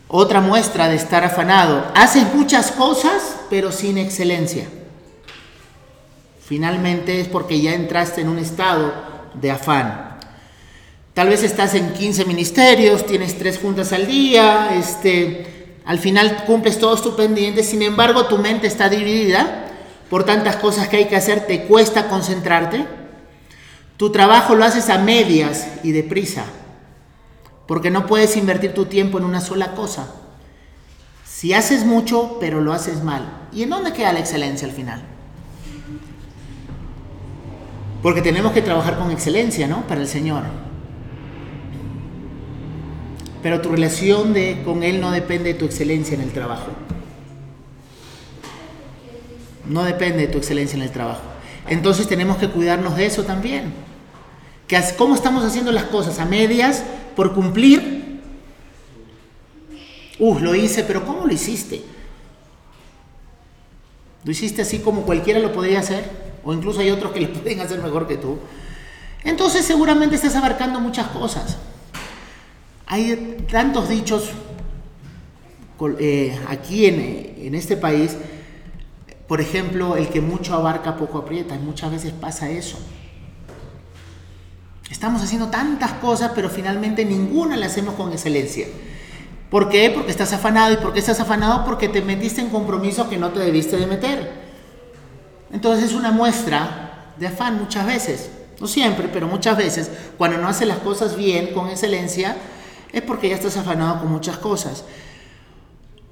[0.09, 1.85] Otra muestra de estar afanado.
[1.95, 4.69] Haces muchas cosas, pero sin excelencia.
[6.47, 8.93] Finalmente es porque ya entraste en un estado
[9.35, 10.19] de afán.
[11.15, 16.79] Tal vez estás en 15 ministerios, tienes tres juntas al día, este, al final cumples
[16.79, 19.69] todos tus pendientes, sin embargo tu mente está dividida
[20.11, 22.85] por tantas cosas que hay que hacer, te cuesta concentrarte.
[23.97, 26.45] Tu trabajo lo haces a medias y deprisa,
[27.67, 30.13] porque no puedes invertir tu tiempo en una sola cosa.
[31.25, 33.49] Si haces mucho, pero lo haces mal.
[33.53, 35.03] ¿Y en dónde queda la excelencia al final?
[38.03, 39.87] Porque tenemos que trabajar con excelencia, ¿no?
[39.87, 40.45] Para el Señor
[43.45, 46.69] pero tu relación de, con Él no depende de tu excelencia en el trabajo.
[49.69, 51.21] No depende de tu excelencia en el trabajo.
[51.68, 53.72] Entonces tenemos que cuidarnos de eso también.
[54.66, 56.18] Que ¿Cómo estamos haciendo las cosas?
[56.18, 56.85] ¿A medias?
[57.16, 58.20] ¿Por cumplir?
[60.18, 61.83] Uh, lo hice, pero ¿cómo lo hiciste?
[64.24, 66.09] ¿Lo hiciste así como cualquiera lo podría hacer?
[66.44, 68.38] O incluso hay otros que lo pueden hacer mejor que tú.
[69.24, 71.57] Entonces seguramente estás abarcando muchas cosas.
[72.87, 74.31] Hay tantos dichos
[75.98, 78.16] eh, aquí en, este país,
[79.27, 82.79] por ejemplo, el que mucho abarca, poco aprieta, y muchas veces pasa eso.
[84.91, 88.67] Estamos haciendo tantas cosas, pero finalmente ninguna la hacemos con excelencia.
[89.51, 89.91] ¿Por qué?
[89.91, 90.75] Porque estás afanado.
[90.75, 91.65] ¿Y por qué estás afanado?
[91.65, 94.33] Porque te metiste en compromiso que no te debiste de meter.
[95.53, 98.31] Entonces es una muestra de afán muchas veces.
[98.61, 99.91] No siempre, pero muchas veces.
[100.19, 102.37] Cuando no haces las cosas bien, con excelencia,
[102.93, 104.85] es porque ya estás afanado con muchas cosas.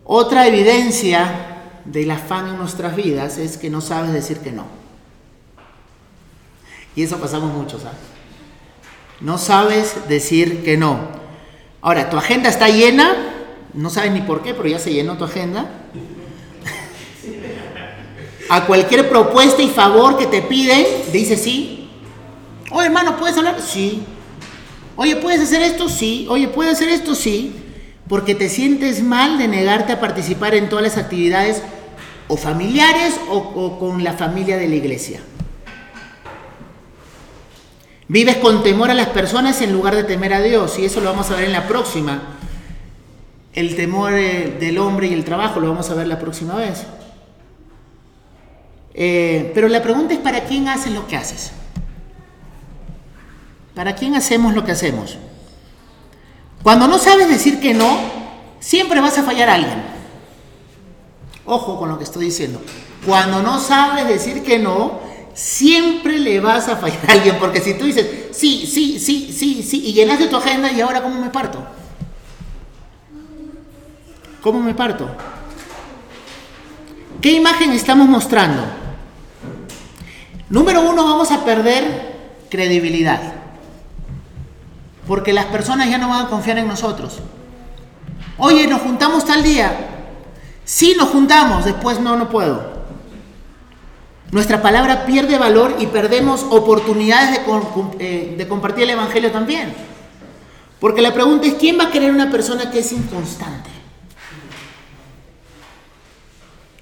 [0.05, 1.52] Otra evidencia
[1.85, 4.67] del afán en nuestras vidas es que no sabes decir que no.
[6.95, 7.99] Y eso pasamos mucho, ¿sabes?
[9.21, 10.99] No sabes decir que no.
[11.81, 13.15] Ahora, tu agenda está llena,
[13.73, 15.71] no sabes ni por qué, pero ya se llenó tu agenda.
[18.49, 21.89] A cualquier propuesta y favor que te piden, dices sí.
[22.71, 23.61] Oye, hermano, ¿puedes hablar?
[23.61, 24.03] Sí.
[24.97, 25.89] Oye, ¿puedes hacer esto?
[25.89, 26.27] Sí.
[26.29, 27.15] Oye, ¿puedes hacer esto?
[27.15, 27.55] Sí.
[28.13, 31.63] Porque te sientes mal de negarte a participar en todas las actividades
[32.29, 35.21] o familiares o, con la familia de la iglesia.
[38.09, 41.09] Vives con temor a las personas en lugar de temer a Dios, y eso lo
[41.09, 42.37] vamos a ver en la próxima.
[43.55, 46.85] El temor eh, del hombre y el trabajo lo vamos a ver la próxima vez.
[48.93, 51.53] Eh, pero la pregunta es, ¿para quién haces lo que haces?
[53.75, 55.17] ¿Para quién hacemos lo que hacemos?
[56.63, 57.99] Cuando no sabes decir que no,
[58.61, 59.83] siempre vas a fallar a alguien.
[61.45, 62.61] Ojo con lo que estoy diciendo.
[63.05, 65.01] Cuando no sabes decir que no,
[65.35, 67.37] siempre le vas a fallar a alguien.
[67.39, 71.03] Porque si tú dices, sí, sí, sí, sí, sí, y llenaste tu agenda y ahora
[71.03, 71.65] ¿cómo me parto?
[74.41, 75.09] ¿Cómo me parto?
[77.21, 78.63] ¿Qué imagen estamos mostrando?
[80.49, 83.42] Número uno, vamos a perder credibilidad.
[85.07, 87.19] Porque las personas ya no van a confiar en nosotros.
[88.39, 89.89] Oye, nos juntamos tal día.
[90.65, 92.73] Sí, nos juntamos, después no, no puedo.
[94.31, 97.43] Nuestra palabra pierde valor y perdemos oportunidades de,
[97.99, 99.75] eh, de, compartir el Evangelio también.
[100.81, 103.71] Porque la pregunta es, ¿quién va a querer una persona que es inconstante?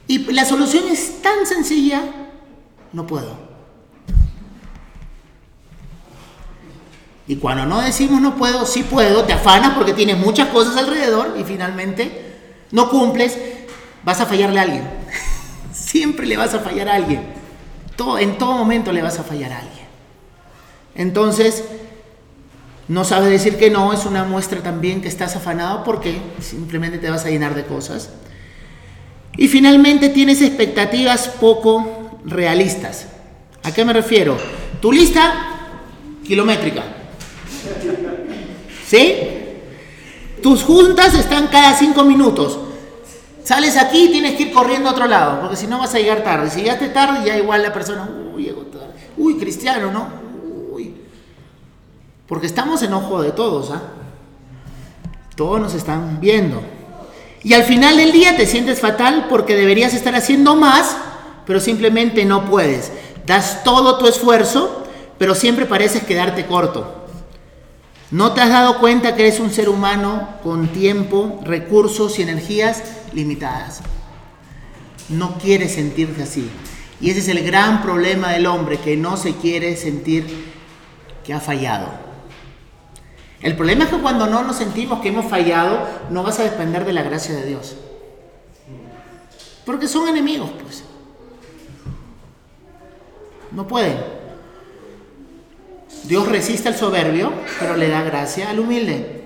[0.06, 2.02] Y la solución es tan sencilla,
[2.92, 3.49] no puedo.
[7.30, 11.36] Y cuando no decimos no puedo, sí puedo, te afanas porque tienes muchas cosas alrededor
[11.38, 12.10] y finalmente
[12.72, 13.38] no cumples,
[14.02, 14.82] vas a fallarle a alguien.
[15.72, 17.22] Siempre le vas a fallar a alguien.
[17.94, 19.86] Todo, en todo momento le vas a fallar a alguien.
[20.96, 21.62] Entonces,
[22.88, 27.10] no sabes decir que no, es una muestra también que estás afanado porque simplemente te
[27.10, 28.10] vas a llenar de cosas.
[29.36, 33.06] Y finalmente tienes expectativas poco realistas.
[33.62, 34.36] ¿A qué me refiero?
[34.80, 35.32] Tu lista
[36.24, 36.96] kilométrica.
[38.86, 39.16] ¿Sí?
[40.42, 42.58] Tus juntas están cada cinco minutos.
[43.44, 45.98] Sales aquí y tienes que ir corriendo a otro lado, porque si no vas a
[45.98, 46.50] llegar tarde.
[46.50, 48.92] Si llegaste tarde, ya igual la persona, uy, llegó tarde.
[49.16, 50.08] Uy, cristiano, ¿no?
[50.72, 50.94] Uy.
[52.26, 53.82] Porque estamos en ojo de todos, ¿ah?
[55.36, 56.62] Todos nos están viendo.
[57.42, 60.96] Y al final del día te sientes fatal porque deberías estar haciendo más,
[61.46, 62.92] pero simplemente no puedes.
[63.26, 64.84] Das todo tu esfuerzo,
[65.18, 66.99] pero siempre pareces quedarte corto.
[68.10, 72.82] ¿No te has dado cuenta que eres un ser humano con tiempo, recursos y energías
[73.12, 73.82] limitadas?
[75.08, 76.50] No quieres sentirte así.
[77.00, 80.26] Y ese es el gran problema del hombre, que no se quiere sentir
[81.24, 81.86] que ha fallado.
[83.40, 86.84] El problema es que cuando no nos sentimos que hemos fallado, no vas a depender
[86.84, 87.76] de la gracia de Dios.
[89.64, 90.82] Porque son enemigos, pues.
[93.52, 94.19] No pueden.
[96.04, 99.22] Dios resiste al soberbio, pero le da gracia al humilde,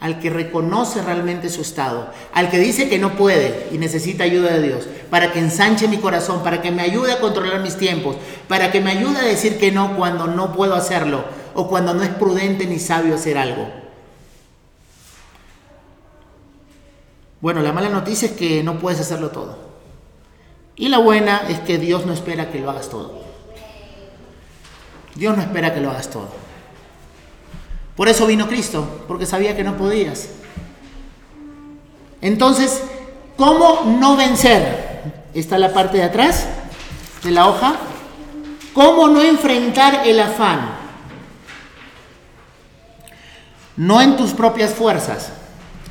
[0.00, 4.52] al que reconoce realmente su estado, al que dice que no puede y necesita ayuda
[4.52, 8.16] de Dios, para que ensanche mi corazón, para que me ayude a controlar mis tiempos,
[8.48, 12.02] para que me ayude a decir que no cuando no puedo hacerlo o cuando no
[12.02, 13.68] es prudente ni sabio hacer algo.
[17.40, 19.58] Bueno, la mala noticia es que no puedes hacerlo todo.
[20.76, 23.29] Y la buena es que Dios no espera que lo hagas todo.
[25.20, 26.30] Dios no espera que lo hagas todo.
[27.94, 30.30] Por eso vino Cristo, porque sabía que no podías.
[32.22, 32.82] Entonces,
[33.36, 35.02] ¿cómo no vencer?
[35.34, 36.48] Está la parte de atrás
[37.22, 37.74] de la hoja.
[38.72, 40.70] ¿Cómo no enfrentar el afán?
[43.76, 45.32] No en tus propias fuerzas.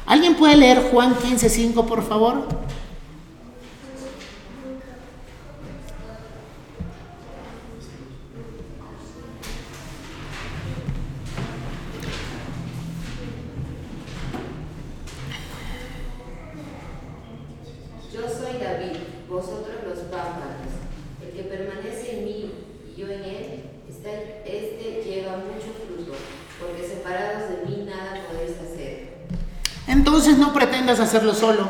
[0.07, 2.47] ¿Alguien puede leer Juan 15:5, por favor?
[30.97, 31.69] Hacerlo solo.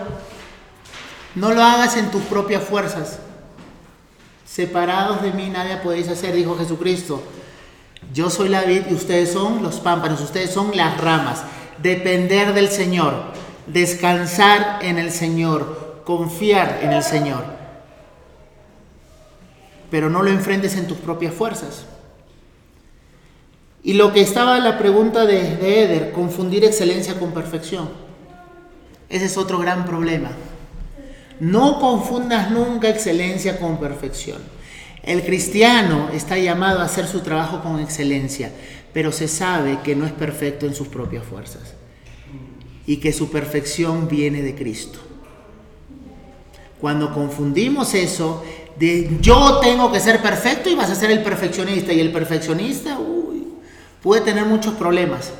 [1.35, 3.19] No lo hagas en tus propias fuerzas.
[4.45, 7.21] Separados de mí nadie podéis hacer, dijo Jesucristo.
[8.13, 11.43] Yo soy la vid y ustedes son los pámpanos, ustedes son las ramas.
[11.77, 13.13] Depender del Señor,
[13.67, 17.43] descansar en el Señor, confiar en el Señor.
[19.91, 21.85] Pero no lo enfrentes en tus propias fuerzas.
[23.83, 28.08] Y lo que estaba la pregunta de, de Eder, confundir excelencia con perfección.
[29.09, 30.31] Ese es otro gran problema.
[31.39, 34.41] No confundas nunca excelencia con perfección.
[35.03, 38.51] El cristiano está llamado a hacer su trabajo con excelencia,
[38.93, 41.73] pero se sabe que no es perfecto en sus propias fuerzas
[42.85, 44.99] y que su perfección viene de Cristo.
[46.81, 48.43] Cuando confundimos eso
[48.77, 52.97] de yo tengo que ser perfecto y vas a ser el perfeccionista y el perfeccionista
[54.01, 55.31] puede tener muchos problemas.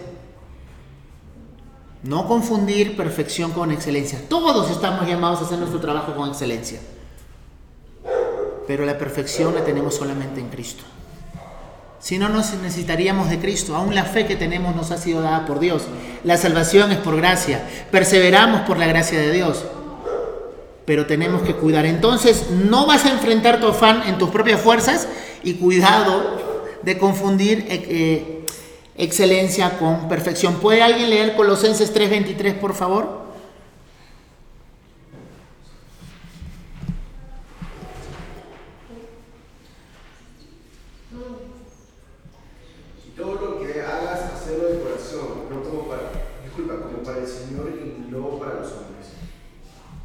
[2.04, 4.22] No confundir perfección con excelencia.
[4.30, 6.80] Todos estamos llamados a hacer nuestro trabajo con excelencia.
[8.68, 10.84] Pero la perfección la tenemos solamente en Cristo.
[12.00, 13.76] Si no, nos necesitaríamos de Cristo.
[13.76, 15.84] Aún la fe que tenemos nos ha sido dada por Dios.
[16.24, 17.68] La salvación es por gracia.
[17.92, 19.66] Perseveramos por la gracia de Dios.
[20.86, 21.86] Pero tenemos que cuidar.
[21.86, 25.08] Entonces, no vas a enfrentar tu afán en tus propias fuerzas
[25.44, 26.40] y cuidado
[26.82, 28.39] de confundir eh, eh,
[29.00, 30.56] excelencia con perfección.
[30.56, 33.30] ¿Puede alguien leer Colosenses 3:23, por favor?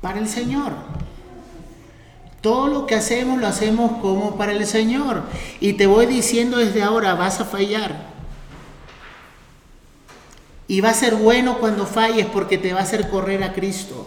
[0.05, 0.73] para el Señor.
[2.43, 5.23] Todo lo que hacemos lo hacemos como para el Señor.
[5.61, 8.14] Y te voy diciendo desde ahora, vas a fallar.
[10.67, 14.07] Y va a ser bueno cuando falles porque te va a hacer correr a Cristo.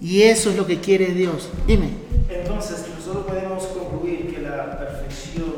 [0.00, 1.48] Y eso es lo que quiere Dios.
[1.66, 1.90] Dime.
[2.28, 5.54] Entonces, nosotros podemos concluir que la perfección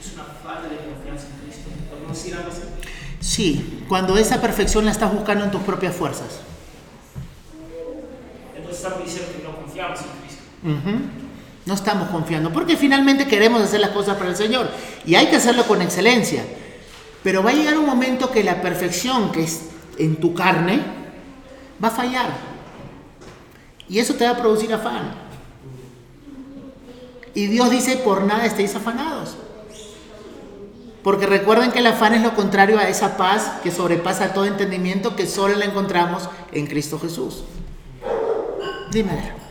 [0.00, 1.70] es una falta de confianza en Cristo.
[1.90, 2.60] ¿Podemos decir algo así?
[3.20, 6.40] Sí, cuando esa perfección la estás buscando en tus propias fuerzas.
[8.54, 10.42] Entonces estamos diciendo que no confiamos en Cristo.
[11.64, 14.68] No estamos confiando, porque finalmente queremos hacer las cosas para el Señor
[15.06, 16.44] y hay que hacerlo con excelencia.
[17.24, 20.80] Pero va a llegar un momento que la perfección que es en tu carne
[21.82, 22.28] va a fallar.
[23.88, 25.14] Y eso te va a producir afán.
[27.34, 29.36] Y Dios dice, por nada estéis afanados.
[31.02, 35.16] Porque recuerden que el afán es lo contrario a esa paz que sobrepasa todo entendimiento
[35.16, 37.42] que solo la encontramos en Cristo Jesús.
[38.90, 39.43] Dime.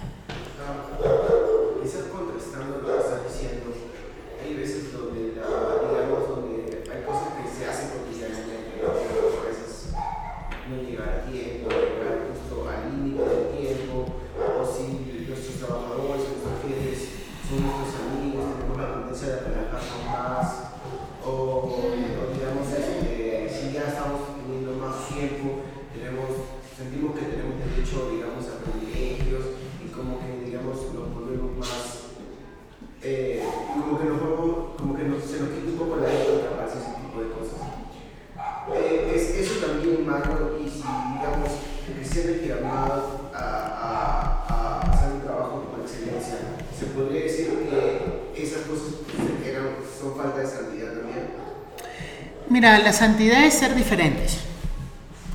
[52.64, 54.38] Mira, la santidad es ser diferentes.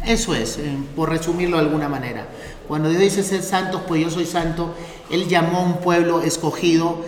[0.02, 2.26] Eso es, eh, por resumirlo de alguna manera.
[2.66, 4.74] Cuando Dios dice ser santos, pues yo soy santo,
[5.10, 7.04] Él llamó a un pueblo escogido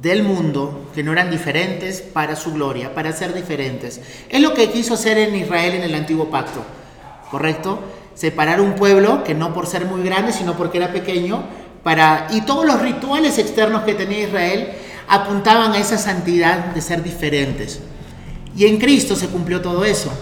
[0.00, 4.00] del mundo, que no eran diferentes, para su gloria, para ser diferentes.
[4.30, 6.64] Es lo que quiso hacer en Israel en el antiguo pacto,
[7.30, 7.78] ¿correcto?
[8.14, 11.44] Separar un pueblo que no por ser muy grande, sino porque era pequeño,
[11.82, 14.70] para, y todos los rituales externos que tenía Israel
[15.08, 17.82] apuntaban a esa santidad de ser diferentes.
[18.56, 20.12] Y en Cristo se cumplió todo eso.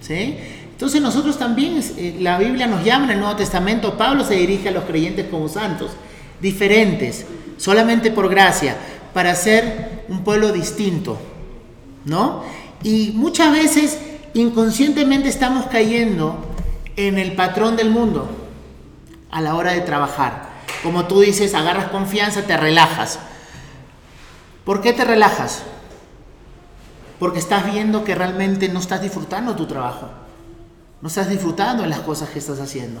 [0.00, 0.36] ¿sí?
[0.70, 4.68] Entonces nosotros también, eh, la Biblia nos llama en el Nuevo Testamento, Pablo se dirige
[4.68, 5.92] a los creyentes como santos,
[6.40, 7.24] diferentes,
[7.56, 8.76] solamente por gracia,
[9.14, 11.18] para ser un pueblo distinto.
[12.04, 12.42] ¿No?
[12.82, 13.98] Y muchas veces
[14.34, 16.36] inconscientemente estamos cayendo
[16.96, 18.28] en el patrón del mundo
[19.30, 20.50] a la hora de trabajar.
[20.82, 23.20] Como tú dices, agarras confianza, te relajas.
[24.64, 25.62] ¿Por qué te relajas?
[27.22, 30.08] Porque estás viendo que realmente no estás disfrutando tu trabajo,
[31.00, 33.00] no estás disfrutando de las cosas que estás haciendo.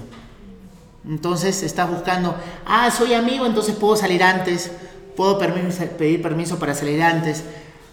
[1.04, 4.70] Entonces estás buscando, ah, soy amigo, entonces puedo salir antes,
[5.16, 7.42] puedo pedir permiso para salir antes,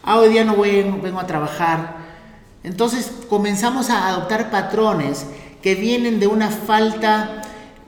[0.03, 1.95] ah, hoy día no voy, vengo a trabajar.
[2.61, 5.25] Entonces comenzamos a adoptar patrones
[5.63, 7.41] que vienen de una falta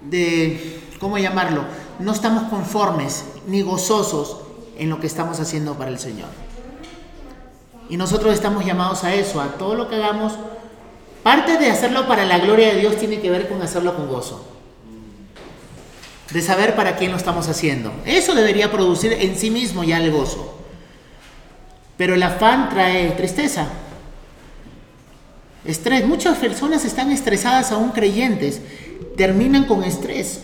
[0.10, 1.64] de, ¿cómo llamarlo?
[2.00, 4.38] No estamos conformes ni gozosos
[4.80, 6.51] en lo que estamos haciendo para el Señor.
[7.92, 10.32] Y nosotros estamos llamados a eso, a todo lo que hagamos.
[11.24, 14.48] Parte de hacerlo para la gloria de Dios tiene que ver con hacerlo con gozo.
[16.32, 17.92] De saber para quién lo estamos haciendo.
[18.06, 20.58] Eso debería producir en sí mismo ya el gozo.
[21.98, 23.68] Pero el afán trae tristeza.
[25.66, 26.08] Estrés.
[26.08, 28.62] Muchas personas están estresadas aún creyentes.
[29.18, 30.44] Terminan con estrés.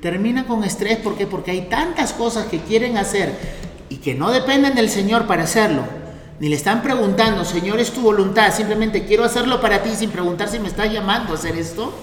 [0.00, 4.74] Terminan con estrés ¿por porque hay tantas cosas que quieren hacer y que no dependen
[4.74, 5.82] del Señor para hacerlo,
[6.38, 10.48] ni le están preguntando, Señor, es tu voluntad, simplemente quiero hacerlo para ti sin preguntar
[10.48, 11.94] si me estás llamando a hacer esto,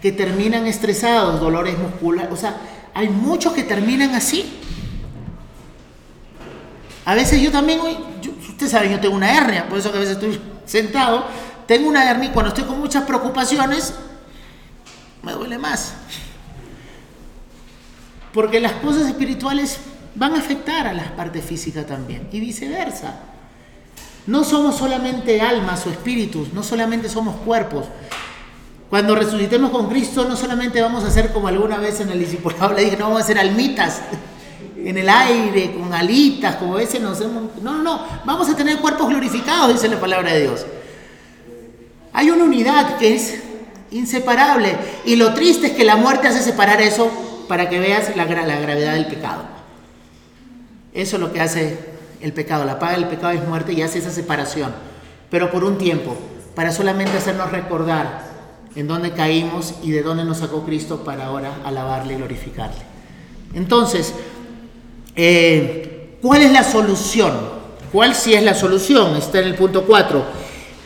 [0.00, 2.56] que terminan estresados, dolores musculares, o sea,
[2.94, 4.60] hay muchos que terminan así.
[7.04, 7.80] A veces yo también,
[8.48, 11.26] ustedes saben, yo tengo una hernia, por eso que a veces estoy sentado,
[11.66, 13.94] tengo una hernia y cuando estoy con muchas preocupaciones,
[15.22, 15.94] me duele más.
[18.32, 19.78] Porque las cosas espirituales
[20.16, 23.14] van a afectar a las partes físicas también y viceversa.
[24.26, 27.84] No somos solamente almas o espíritus, no solamente somos cuerpos.
[28.90, 32.72] Cuando resucitemos con Cristo, no solamente vamos a ser como alguna vez en el discipulado
[32.76, 34.00] le dije, no vamos a ser almitas
[34.76, 37.56] en el aire, con alitas, como ese nos hemos...
[37.62, 40.66] No, no, no, vamos a tener cuerpos glorificados, dice la palabra de Dios.
[42.12, 43.42] Hay una unidad que es
[43.90, 47.10] inseparable y lo triste es que la muerte hace separar eso
[47.48, 49.55] para que veas la, la gravedad del pecado.
[50.96, 51.78] Eso es lo que hace
[52.22, 52.64] el pecado.
[52.64, 54.72] La paga del pecado es muerte y hace esa separación.
[55.30, 56.16] Pero por un tiempo,
[56.54, 58.24] para solamente hacernos recordar
[58.74, 62.80] en dónde caímos y de dónde nos sacó Cristo para ahora alabarle y glorificarle.
[63.54, 64.14] Entonces,
[65.14, 67.34] eh, ¿cuál es la solución?
[67.92, 69.16] ¿Cuál sí es la solución?
[69.16, 70.24] Está en el punto 4.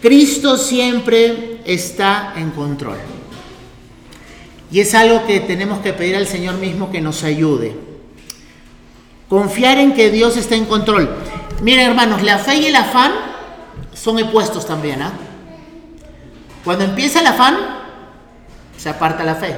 [0.03, 2.99] Cristo siempre está en control.
[4.73, 7.90] Y es algo que tenemos que pedir al Señor mismo que nos ayude.
[9.31, 11.09] Confiar en que Dios está en control.
[11.63, 13.13] Miren hermanos, la fe y el afán
[13.95, 15.01] son opuestos también.
[15.03, 15.13] ¿ah?
[16.65, 17.57] Cuando empieza el afán,
[18.77, 19.55] se aparta la fe.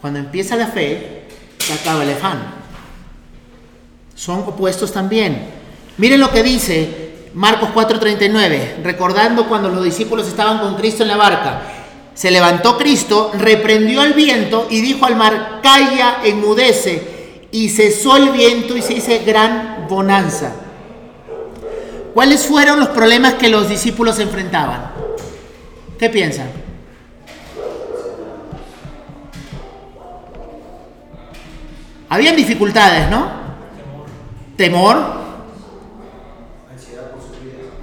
[0.00, 1.24] Cuando empieza la fe,
[1.58, 2.54] se acaba el afán.
[4.14, 5.50] Son opuestos también.
[5.98, 11.16] Miren lo que dice Marcos 4:39, recordando cuando los discípulos estaban con Cristo en la
[11.16, 11.62] barca.
[12.14, 17.15] Se levantó Cristo, reprendió al viento y dijo al mar, calla, enmudece.
[17.56, 20.52] Y cesó el viento y se hizo gran bonanza.
[22.12, 24.90] ¿Cuáles fueron los problemas que los discípulos enfrentaban?
[25.98, 26.50] ¿Qué piensan?
[32.10, 33.26] Habían dificultades, ¿no?
[34.58, 34.96] Temor.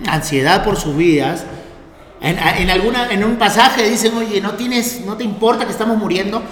[0.06, 1.46] Ansiedad por sus vidas.
[1.46, 1.46] Vidas.
[2.22, 6.44] En, alguna, en un pasaje dicen, oye, ¿no, tienes, ¿no te importa que estamos muriendo?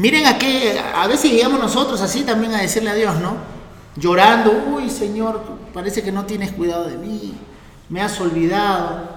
[0.00, 3.36] Miren a qué, a veces llegamos nosotros así también a decirle a Dios, ¿no?
[3.96, 5.42] Llorando, uy Señor,
[5.74, 7.34] parece que no tienes cuidado de mí,
[7.90, 9.10] me has olvidado.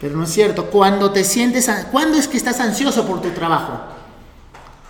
[0.00, 3.72] Pero no es cierto, cuando te sientes, ¿cuándo es que estás ansioso por tu trabajo?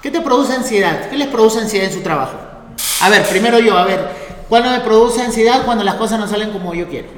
[0.03, 1.09] ¿Qué te produce ansiedad?
[1.09, 2.37] ¿Qué les produce ansiedad en su trabajo?
[3.01, 4.11] A ver, primero yo, a ver,
[4.47, 5.65] ¿cuándo me produce ansiedad?
[5.65, 7.09] Cuando las cosas no salen como yo quiero.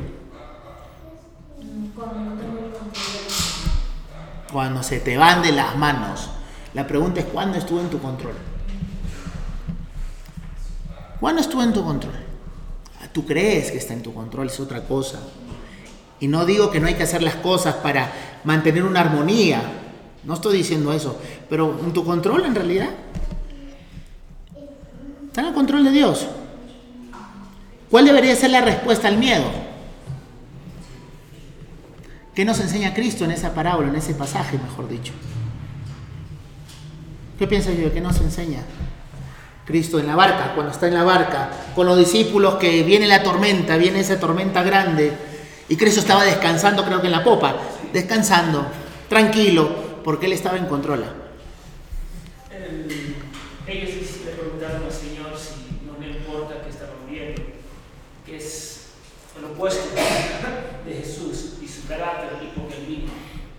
[4.53, 6.31] cuando se te van de las manos.
[6.77, 8.35] La pregunta es, ¿cuándo estuvo en tu control?
[11.19, 12.13] ¿Cuándo estuvo en tu control?
[13.01, 15.21] Ah, tú crees que está en tu control, es otra cosa.
[16.21, 18.13] Y no digo que no hay que hacer las cosas para
[18.45, 19.63] mantener una armonía.
[20.25, 21.19] No estoy diciendo eso.
[21.49, 22.91] Pero en tu control, en realidad,
[25.29, 26.27] está en el control de Dios.
[27.91, 29.45] ¿Cuál debería ser la respuesta al miedo?
[32.35, 35.15] ¿Qué nos enseña Cristo en esa parábola, en ese pasaje, mejor dicho?
[37.39, 37.93] ¿Qué piensas yo?
[37.93, 38.63] ¿Qué nos enseña?
[39.65, 43.23] Cristo en la barca, cuando está en la barca, con los discípulos, que viene la
[43.23, 45.13] tormenta, viene esa tormenta grande,
[45.69, 47.57] y Cristo estaba descansando, creo que en la popa,
[47.93, 48.67] descansando,
[49.09, 49.69] tranquilo,
[50.05, 51.05] porque Él estaba en control.
[53.67, 57.43] ellos le preguntaron al Señor si no le importa que estaba muriendo,
[58.25, 58.87] que es
[59.41, 59.89] lo opuesto
[60.87, 61.57] de Jesús
[61.87, 63.13] carácter y porque el vino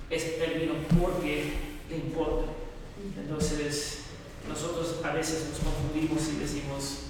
[0.10, 1.54] es el vino porque
[1.90, 2.52] le importa.
[3.18, 4.00] Entonces,
[4.48, 7.08] nosotros a veces nos confundimos y decimos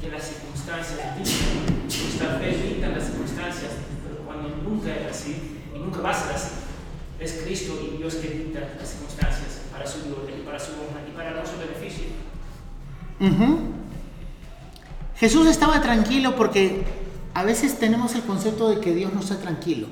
[0.00, 3.72] que las circunstancias dictan, nuestra fe dicta las circunstancias,
[4.04, 6.50] pero cuando nunca es así y nunca va a ser así,
[7.18, 11.02] es Cristo y Dios que dicta las circunstancias para su gloria y para su honra
[11.08, 12.04] y para nuestro beneficio.
[15.16, 16.82] Jesús estaba tranquilo porque
[17.32, 19.86] a veces tenemos el concepto de que Dios no está tranquilo.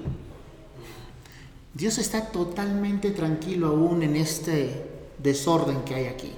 [1.73, 4.85] Dios está totalmente tranquilo aún en este
[5.19, 6.33] desorden que hay aquí.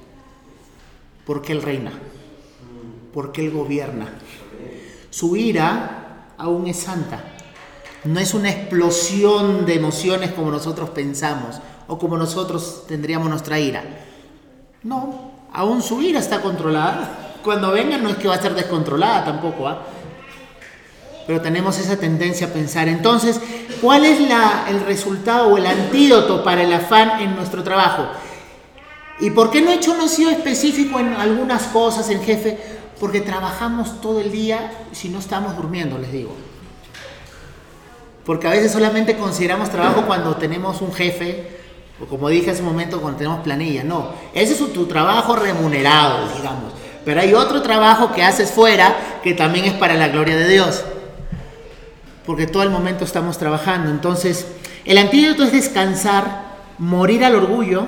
[1.26, 1.92] Porque Él reina.
[3.12, 4.08] Porque Él gobierna.
[5.10, 7.22] Su ira aún es santa.
[8.04, 13.84] No es una explosión de emociones como nosotros pensamos o como nosotros tendríamos nuestra ira.
[14.82, 17.36] No, aún su ira está controlada.
[17.44, 19.68] Cuando venga no es que va a ser descontrolada tampoco.
[19.68, 19.82] ¿ah?
[21.26, 22.88] pero tenemos esa tendencia a pensar.
[22.88, 23.40] Entonces,
[23.80, 24.18] ¿cuál es
[24.68, 28.06] el resultado o el antídoto para el afán en nuestro trabajo?
[29.20, 32.58] ¿Y por qué no he hecho un sido específico en algunas cosas, en jefe?
[32.98, 36.34] Porque trabajamos todo el día si no estamos durmiendo, les digo.
[38.24, 41.58] Porque a veces solamente consideramos trabajo cuando tenemos un jefe,
[42.00, 43.82] o como dije hace un momento, cuando tenemos planilla.
[43.82, 46.72] No, ese es tu trabajo remunerado, digamos.
[47.04, 50.84] Pero hay otro trabajo que haces fuera que también es para la gloria de Dios.
[52.24, 53.90] Porque todo el momento estamos trabajando.
[53.90, 54.46] Entonces,
[54.84, 56.44] el antídoto es descansar,
[56.78, 57.86] morir al orgullo,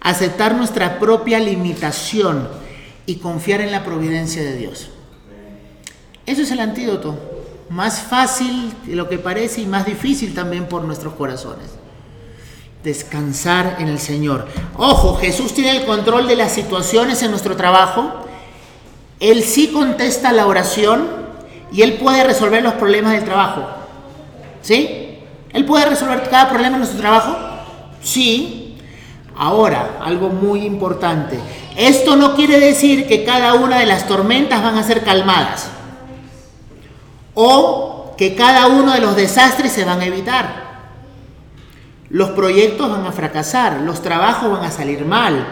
[0.00, 2.48] aceptar nuestra propia limitación
[3.06, 4.90] y confiar en la providencia de Dios.
[6.26, 7.18] Eso es el antídoto.
[7.70, 11.70] Más fácil de lo que parece y más difícil también por nuestros corazones.
[12.84, 14.46] Descansar en el Señor.
[14.76, 18.26] Ojo, Jesús tiene el control de las situaciones en nuestro trabajo.
[19.20, 21.08] Él sí contesta la oración
[21.72, 23.66] y Él puede resolver los problemas del trabajo.
[24.62, 25.18] ¿Sí?
[25.52, 27.36] ¿Él puede resolver cada problema en nuestro trabajo?
[28.02, 28.67] Sí.
[29.38, 31.38] Ahora, algo muy importante.
[31.76, 35.70] Esto no quiere decir que cada una de las tormentas van a ser calmadas
[37.34, 40.66] o que cada uno de los desastres se van a evitar.
[42.10, 45.46] Los proyectos van a fracasar, los trabajos van a salir mal,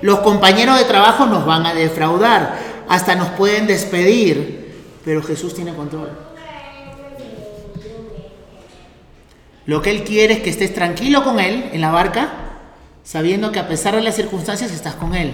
[0.00, 2.56] los compañeros de trabajo nos van a defraudar,
[2.88, 4.74] hasta nos pueden despedir,
[5.04, 6.08] pero Jesús tiene control.
[9.66, 12.45] Lo que Él quiere es que estés tranquilo con Él en la barca,
[13.06, 15.32] sabiendo que a pesar de las circunstancias estás con Él.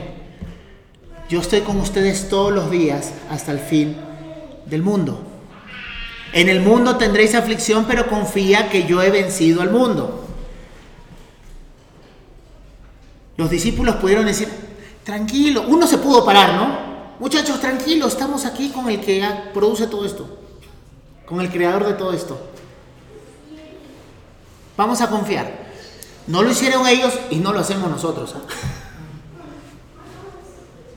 [1.30, 3.96] Yo estoy con ustedes todos los días hasta el fin
[4.66, 5.22] del mundo.
[6.34, 10.26] En el mundo tendréis aflicción, pero confía que yo he vencido al mundo.
[13.38, 14.48] Los discípulos pudieron decir,
[15.02, 16.92] tranquilo, uno se pudo parar, ¿no?
[17.20, 20.38] Muchachos, tranquilo, estamos aquí con el que produce todo esto,
[21.24, 22.38] con el creador de todo esto.
[24.76, 25.61] Vamos a confiar.
[26.26, 28.34] No lo hicieron ellos y no lo hacemos nosotros.
[28.36, 28.40] ¿ah?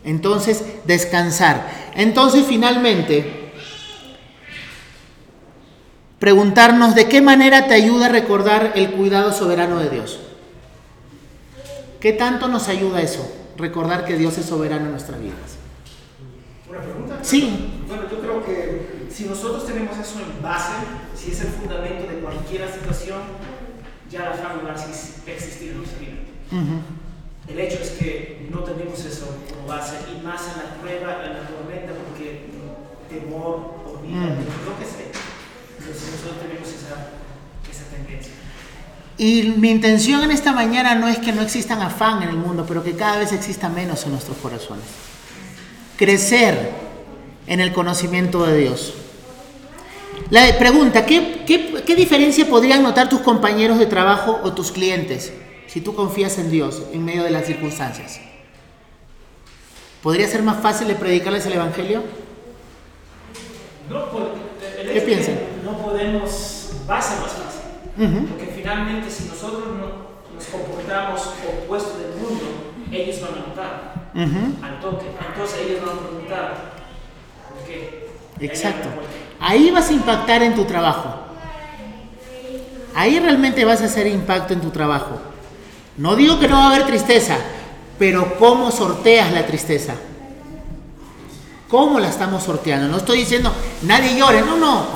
[0.04, 1.92] Entonces, descansar.
[1.96, 3.54] Entonces, finalmente,
[6.20, 10.20] preguntarnos de qué manera te ayuda a recordar el cuidado soberano de Dios.
[12.00, 13.28] ¿Qué tanto nos ayuda eso?
[13.58, 15.58] Recordar que Dios es soberano en nuestras vidas.
[16.70, 17.18] ¿Una pregunta?
[17.24, 17.84] Sí.
[17.88, 20.74] Bueno, yo creo que si nosotros tenemos eso en base,
[21.16, 23.22] si es el fundamento de cualquier situación,
[24.16, 26.16] ya la no va a existir en nuestra vida.
[27.48, 31.34] El hecho es que no tenemos eso como base, y más en la prueba, en
[31.34, 32.48] la tormenta, porque
[33.10, 35.06] temor, olvido, lo que sea
[35.88, 37.12] nosotros tenemos esa,
[37.96, 38.34] tendencia.
[39.18, 42.66] Y mi intención en esta mañana no es que no existan afán en el mundo,
[42.68, 44.86] pero que cada vez exista menos en nuestros corazones.
[45.98, 46.72] Crecer
[47.48, 48.94] en el conocimiento de Dios.
[50.32, 51.44] La pregunta, ¿qué,
[51.86, 55.32] qué diferencia podrían notar tus compañeros de trabajo o tus clientes
[55.68, 58.20] si tú confías en Dios en medio de las circunstancias?
[60.02, 62.04] ¿Podría ser más fácil de predicarles el Evangelio?
[63.90, 64.46] No, porque
[64.94, 65.40] ¿Qué piensan?
[65.64, 68.28] No podemos, va a ser más fácil.
[68.30, 72.46] Porque finalmente si nosotros no, nos comportamos opuestos del mundo,
[72.92, 74.12] ellos van a notar
[74.64, 75.06] al toque.
[75.28, 76.74] Entonces ellos van a preguntar,
[77.50, 78.10] ¿por qué?
[78.40, 78.90] Exacto.
[79.48, 81.14] Ahí vas a impactar en tu trabajo.
[82.96, 85.20] Ahí realmente vas a hacer impacto en tu trabajo.
[85.98, 87.38] No digo que no va a haber tristeza,
[88.00, 89.94] pero ¿cómo sorteas la tristeza?
[91.70, 92.88] ¿Cómo la estamos sorteando?
[92.88, 94.88] No estoy diciendo, nadie llore, no, no.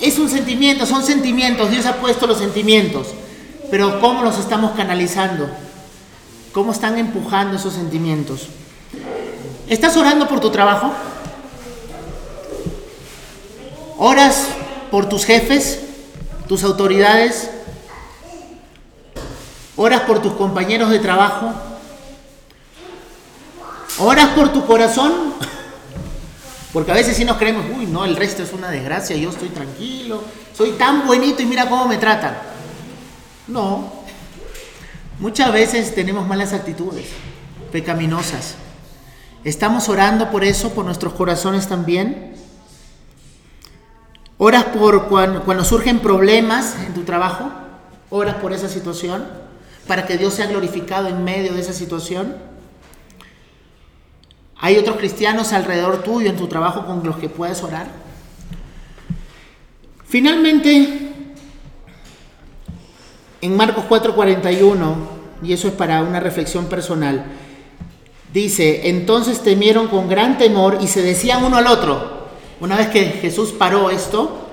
[0.00, 3.14] Es un sentimiento, son sentimientos, Dios ha puesto los sentimientos,
[3.70, 5.48] pero ¿cómo los estamos canalizando?
[6.50, 8.48] ¿Cómo están empujando esos sentimientos?
[9.68, 10.92] ¿Estás orando por tu trabajo?
[14.00, 14.46] ¿Oras
[14.92, 15.80] por tus jefes,
[16.46, 17.50] tus autoridades?
[19.74, 21.52] ¿Oras por tus compañeros de trabajo?
[23.98, 25.34] ¿Oras por tu corazón?
[26.72, 29.48] Porque a veces sí nos creemos, uy, no, el resto es una desgracia, yo estoy
[29.48, 30.22] tranquilo,
[30.56, 32.38] soy tan bonito y mira cómo me tratan.
[33.48, 33.90] No,
[35.18, 37.06] muchas veces tenemos malas actitudes,
[37.72, 38.54] pecaminosas.
[39.42, 42.36] ¿Estamos orando por eso, por nuestros corazones también?
[44.40, 47.50] ¿Oras por cuando, surgen problemas en tu trabajo?
[48.08, 49.26] ¿Oras por esa situación?
[49.88, 52.36] Para que Dios sea glorificado en medio de esa situación.
[54.56, 57.88] ¿Hay otros cristianos alrededor tuyo en tu trabajo con los que puedes orar?
[60.06, 61.10] Finalmente,
[63.40, 64.94] en Marcos 4:41,
[65.42, 67.24] y eso es para una reflexión personal,
[68.32, 72.17] dice, entonces temieron con gran temor y se decían uno al otro,
[72.60, 74.48] una vez que Jesús paró esto,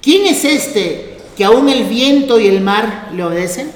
[0.00, 3.70] ¿quién es este que aún el viento y el mar le obedecen?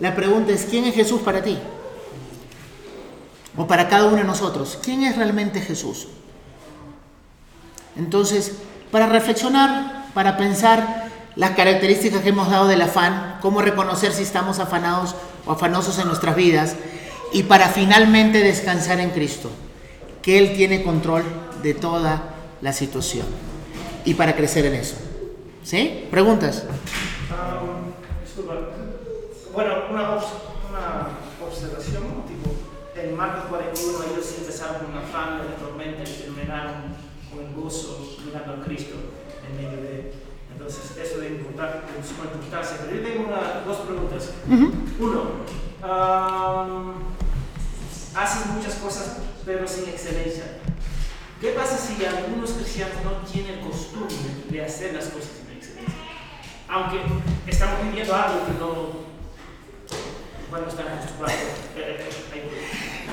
[0.00, 1.58] La pregunta es, ¿quién es Jesús para ti?
[3.56, 4.78] o para cada uno de nosotros.
[4.82, 6.08] ¿Quién es realmente Jesús?
[7.96, 8.52] Entonces,
[8.90, 14.58] para reflexionar, para pensar las características que hemos dado del afán, cómo reconocer si estamos
[14.58, 15.14] afanados
[15.46, 16.76] o afanosos en nuestras vidas
[17.32, 19.50] y para finalmente descansar en Cristo,
[20.22, 21.24] que Él tiene control
[21.66, 22.22] de toda
[22.62, 23.26] la situación
[24.04, 24.94] y para crecer en eso.
[25.64, 26.06] ¿Sí?
[26.12, 26.62] ¿Preguntas?
[26.62, 27.90] Um,
[28.24, 28.54] disculpa.
[29.52, 31.08] Bueno, una, obs- una
[31.44, 32.54] observación, tipo,
[32.94, 36.94] en Marcos 41 ellos empezaron con afán de la tormenta y terminaron
[37.34, 38.94] con el gozo mirando a Cristo
[39.48, 40.12] en medio de...
[40.52, 42.76] Entonces, eso de importar, de suma importancia.
[42.86, 44.30] Pero yo tengo una- dos preguntas.
[45.00, 45.22] Uno,
[45.82, 46.92] um,
[48.14, 50.58] haces muchas cosas pero sin excelencia.
[51.40, 54.14] ¿Qué pasa si algunos cristianos no tienen costumbre
[54.48, 55.94] de hacer las cosas sin excelencia?
[56.68, 57.00] Aunque
[57.46, 59.06] estamos viviendo algo que no
[60.50, 61.40] bueno, están acostumbrados.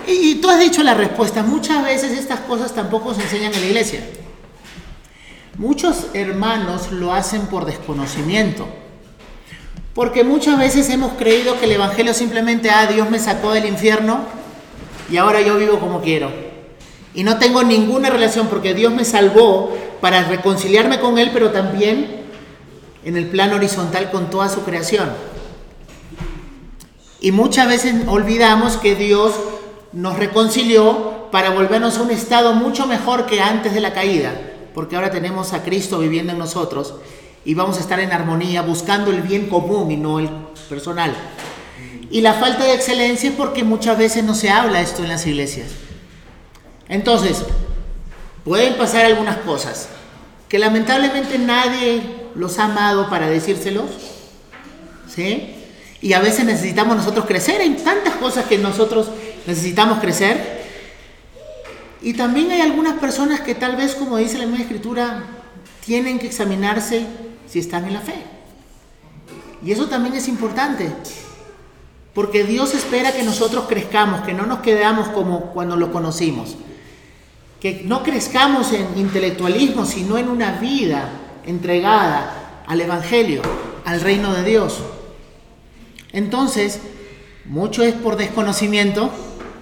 [0.07, 1.43] Y, y tú has dicho la respuesta.
[1.43, 4.03] Muchas veces estas cosas tampoco se enseñan en la iglesia.
[5.57, 8.67] Muchos hermanos lo hacen por desconocimiento.
[9.93, 14.25] Porque muchas veces hemos creído que el Evangelio simplemente, ah, Dios me sacó del infierno
[15.09, 16.42] y ahora yo vivo como quiero.
[17.13, 22.23] Y no tengo ninguna relación porque Dios me salvó para reconciliarme con Él, pero también
[23.05, 25.11] en el plano horizontal con toda su creación.
[27.19, 29.33] Y muchas veces olvidamos que Dios
[29.93, 34.33] nos reconcilió para volvernos a un estado mucho mejor que antes de la caída,
[34.73, 36.95] porque ahora tenemos a Cristo viviendo en nosotros
[37.45, 40.29] y vamos a estar en armonía buscando el bien común y no el
[40.69, 41.13] personal.
[42.09, 45.25] Y la falta de excelencia es porque muchas veces no se habla esto en las
[45.25, 45.67] iglesias.
[46.93, 47.43] Entonces,
[48.45, 49.89] pueden pasar algunas cosas
[50.47, 52.03] que lamentablemente nadie
[52.35, 53.89] los ha amado para decírselos,
[55.09, 55.55] ¿sí?
[56.01, 59.09] Y a veces necesitamos nosotros crecer en tantas cosas que nosotros
[59.47, 60.65] necesitamos crecer.
[62.03, 65.23] Y también hay algunas personas que tal vez, como dice la misma escritura,
[65.83, 67.07] tienen que examinarse
[67.49, 68.21] si están en la fe.
[69.65, 70.91] Y eso también es importante.
[72.13, 76.55] Porque Dios espera que nosotros crezcamos, que no nos quedamos como cuando lo conocimos.
[77.63, 81.09] Que no crezcamos en intelectualismo, sino en una vida
[81.45, 83.41] entregada al Evangelio,
[83.85, 84.79] al reino de Dios.
[86.11, 86.81] Entonces,
[87.45, 89.09] mucho es por desconocimiento,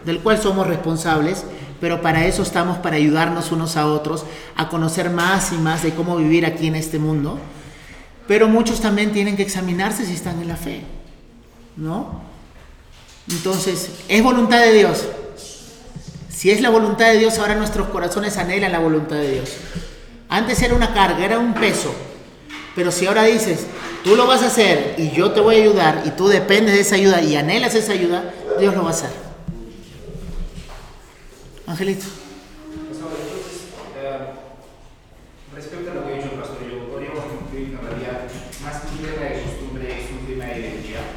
[0.04, 1.46] del cual somos responsables,
[1.80, 4.26] pero para eso estamos, para ayudarnos unos a otros,
[4.56, 7.38] a conocer más y más de cómo vivir aquí en este mundo.
[8.28, 10.82] Pero muchos también tienen que examinarse si están en la fe,
[11.78, 12.24] ¿no?
[13.30, 15.06] Entonces, es voluntad de Dios.
[16.34, 19.52] Si es la voluntad de Dios, ahora nuestros corazones anhelan la voluntad de Dios.
[20.30, 21.94] Antes era una carga, era un peso.
[22.76, 23.68] Pero si ahora dices,
[24.04, 26.82] tú lo vas a hacer y yo te voy a ayudar y tú dependes de
[26.82, 29.10] esa ayuda y anhelas esa ayuda, Dios lo va a hacer.
[31.68, 32.06] Angelito.
[32.90, 33.62] Pastor, entonces,
[34.02, 34.18] eh,
[35.54, 38.22] respecto a lo que ha dicho el pastor, yo podríamos concluir que en realidad,
[38.64, 41.08] más que un tema de costumbre, es un tema de identidad.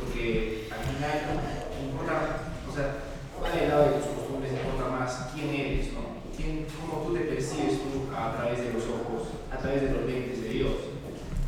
[0.00, 1.40] Porque al final,
[1.84, 3.10] importa, o sea,
[3.42, 6.20] va del lado de tus costumbres, importa más quién eres, ¿no?
[6.36, 10.04] ¿Quién, ¿Cómo tú te percibes tú a través de los ojos, a través de los
[10.04, 10.76] lentes de Dios?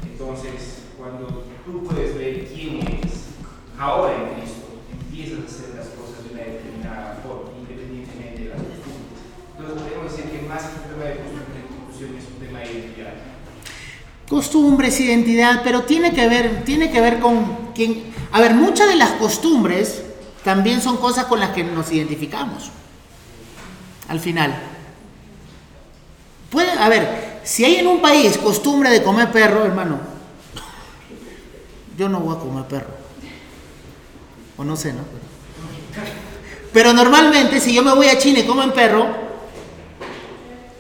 [0.05, 3.37] Entonces, cuando tú puedes ver quién eres,
[3.79, 8.63] ahora en Cristo, empiezas a hacer las cosas de una determinada forma, independientemente de las
[8.63, 9.21] costumbres.
[9.53, 12.73] Entonces, podemos decir que más que un tema de costumbre, inclusión es un tema de
[12.73, 13.15] identidad.
[14.43, 18.13] Costumbres, identidad, pero tiene que ver, tiene que ver con quién.
[18.33, 20.03] A ver, muchas de las costumbres
[20.43, 22.71] también son cosas con las que nos identificamos.
[24.09, 24.53] Al final.
[26.51, 30.01] Puede, a ver, si hay en un país costumbre de comer perro, hermano,
[31.97, 32.95] yo no voy a comer perro.
[34.57, 35.05] O no sé, ¿no?
[36.73, 39.07] Pero normalmente, si yo me voy a China y comen perro,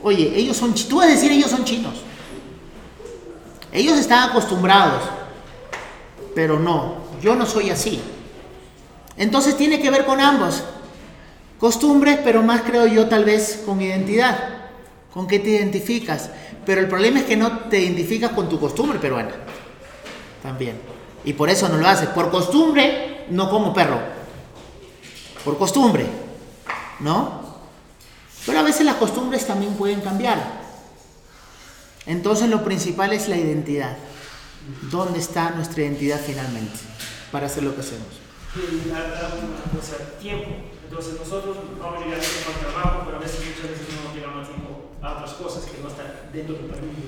[0.02, 2.02] oye, ellos son, tú vas a decir ellos son chinos.
[3.72, 5.02] Ellos están acostumbrados,
[6.34, 8.00] pero no, yo no soy así.
[9.16, 10.62] Entonces tiene que ver con ambos.
[11.58, 14.36] Costumbres, pero más creo yo tal vez con identidad.
[15.12, 16.30] ¿Con qué te identificas?
[16.66, 19.32] Pero el problema es que no te identificas con tu costumbre peruana.
[20.42, 20.80] También.
[21.24, 22.08] Y por eso no lo haces.
[22.08, 24.00] Por costumbre, no como perro.
[25.44, 26.06] Por costumbre.
[27.00, 27.42] ¿No?
[28.44, 30.61] Pero a veces las costumbres también pueden cambiar.
[32.06, 33.96] Entonces lo principal es la identidad.
[34.90, 36.78] ¿Dónde está nuestra identidad finalmente?
[37.30, 38.06] Para hacer lo que hacemos.
[38.54, 40.50] Una cosa, tiempo.
[40.84, 44.90] Entonces nosotros vamos a llegar al trabajo, pero a veces muchas veces no llegamos tiempo
[45.00, 47.00] a otras cosas que no están dentro del permiso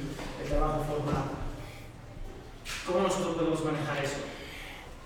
[0.42, 1.24] el trabajo formal.
[2.86, 4.14] ¿Cómo nosotros podemos manejar eso?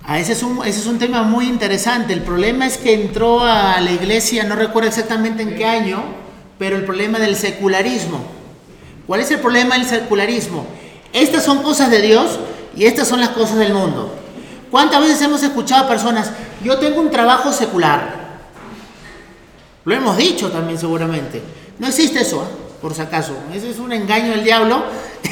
[0.04, 2.12] Ah, ese, es un, ese es un tema muy interesante.
[2.12, 6.02] El problema es que entró a la iglesia, no recuerdo exactamente en qué año,
[6.58, 8.37] pero el problema del secularismo.
[9.08, 10.66] ¿Cuál es el problema del secularismo?
[11.14, 12.38] Estas son cosas de Dios
[12.76, 14.14] y estas son las cosas del mundo.
[14.70, 16.30] ¿Cuántas veces hemos escuchado a personas,
[16.62, 18.28] yo tengo un trabajo secular?
[19.86, 21.40] Lo hemos dicho también seguramente.
[21.78, 22.46] No existe eso, ¿eh?
[22.82, 23.34] por si acaso.
[23.54, 24.82] Ese es un engaño del diablo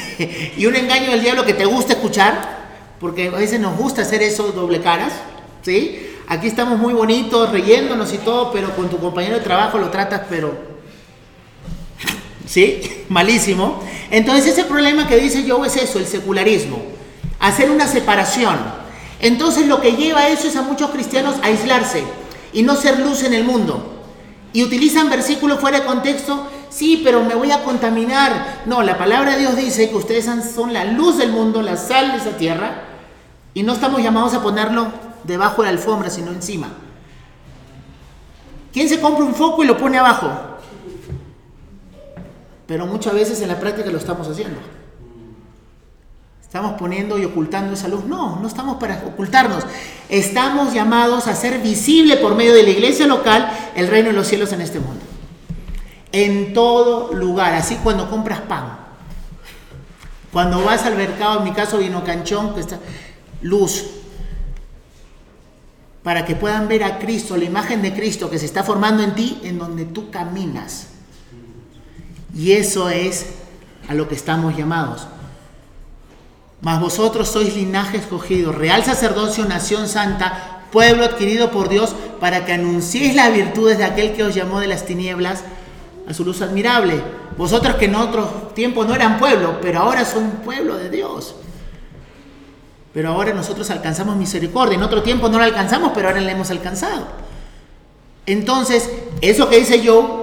[0.57, 2.57] y un engaño del diablo que te gusta escuchar,
[2.99, 5.13] porque a veces nos gusta hacer eso doble caras,
[5.61, 6.15] ¿sí?
[6.29, 10.23] Aquí estamos muy bonitos, reyéndonos y todo, pero con tu compañero de trabajo lo tratas,
[10.31, 10.76] pero...
[12.47, 12.81] ¿Sí?
[13.09, 13.83] Malísimo.
[14.11, 16.83] Entonces ese problema que dice yo es eso, el secularismo.
[17.41, 18.57] Hacer una separación.
[19.21, 22.05] Entonces lo que lleva a eso es a muchos cristianos a aislarse
[22.53, 23.93] y no ser luz en el mundo.
[24.53, 28.63] Y utilizan versículos fuera de contexto, sí, pero me voy a contaminar.
[28.65, 32.13] No, la palabra de Dios dice que ustedes son la luz del mundo, la sal
[32.13, 32.85] de esa tierra,
[33.53, 34.87] y no estamos llamados a ponerlo
[35.25, 36.69] debajo de la alfombra, sino encima.
[38.73, 40.56] ¿Quién se compra un foco y lo pone abajo?
[42.67, 44.59] Pero muchas veces en la práctica lo estamos haciendo.
[46.43, 48.05] ¿Estamos poniendo y ocultando esa luz?
[48.05, 49.65] No, no estamos para ocultarnos.
[50.09, 54.27] Estamos llamados a ser visible por medio de la iglesia local el reino de los
[54.27, 55.05] cielos en este mundo.
[56.13, 58.79] En todo lugar, así cuando compras pan.
[60.33, 62.79] Cuando vas al mercado, en mi caso vino canchón, que está
[63.43, 63.85] luz,
[66.03, 69.15] para que puedan ver a Cristo, la imagen de Cristo que se está formando en
[69.15, 70.96] ti, en donde tú caminas.
[72.37, 73.27] Y eso es
[73.89, 75.07] a lo que estamos llamados.
[76.61, 82.53] Mas vosotros sois linaje escogido, real sacerdocio, nación santa, pueblo adquirido por Dios, para que
[82.53, 85.45] anunciéis las virtudes de aquel que os llamó de las tinieblas
[86.09, 87.01] a su luz admirable.
[87.39, 91.37] Vosotros que en otros tiempos no eran pueblo, pero ahora son pueblo de Dios.
[92.93, 94.77] Pero ahora nosotros alcanzamos misericordia.
[94.77, 97.07] En otro tiempo no la alcanzamos, pero ahora la hemos alcanzado.
[98.25, 100.16] Entonces, eso que dice yo,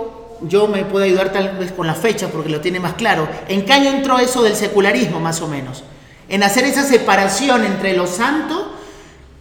[0.47, 3.27] yo me puedo ayudar tal vez con la fecha porque lo tiene más claro.
[3.47, 5.83] ¿En qué año entró eso del secularismo, más o menos?
[6.29, 8.73] En hacer esa separación entre lo santo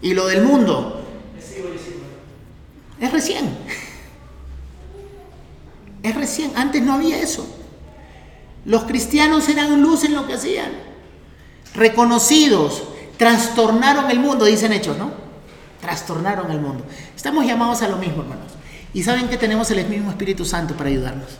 [0.00, 1.00] y lo del mundo.
[3.00, 3.57] Es recién.
[6.03, 6.53] Es recién.
[6.57, 7.46] Antes no había eso.
[8.64, 10.70] Los cristianos eran luz en lo que hacían.
[11.74, 12.84] Reconocidos.
[13.16, 15.11] Trastornaron el mundo, dicen hechos, ¿no?
[15.80, 16.84] Trastornaron el mundo.
[17.14, 18.53] Estamos llamados a lo mismo, hermanos.
[18.95, 21.38] Y saben que tenemos el mismo Espíritu Santo para ayudarnos.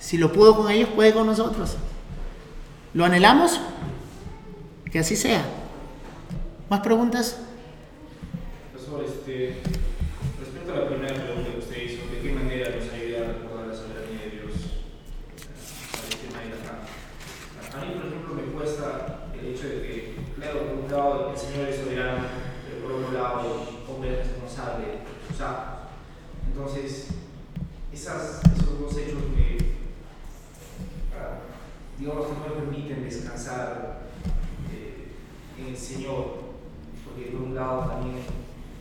[0.00, 1.76] Si lo pudo con ellos, puede con nosotros.
[2.92, 3.60] ¿Lo anhelamos?
[4.90, 5.44] Que así sea.
[6.68, 7.38] ¿Más preguntas?
[8.72, 9.58] Profesor, este,
[10.40, 13.66] respecto a la primera pregunta que usted hizo, ¿de qué manera nos ayuda a recordar
[13.68, 14.54] la soberanía de Dios
[15.92, 17.78] para el la?
[17.78, 21.38] A mí, por ejemplo, me cuesta el hecho de que, claro, por un lado el
[21.38, 22.26] Señor es soberano,
[22.66, 24.98] pero por otro lado, hombre es responsable de
[25.28, 25.80] sus actos.
[26.74, 27.06] Entonces,
[27.92, 29.18] esas, esos dos hechos
[31.18, 31.38] ah,
[31.98, 34.02] digamos, no me permiten descansar
[34.72, 35.08] eh,
[35.58, 36.34] en el Señor,
[37.04, 38.16] porque por un lado también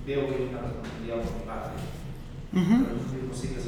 [0.06, 1.70] veo que hay una responsabilidad por mi parte.
[3.28, 3.60] No sé que.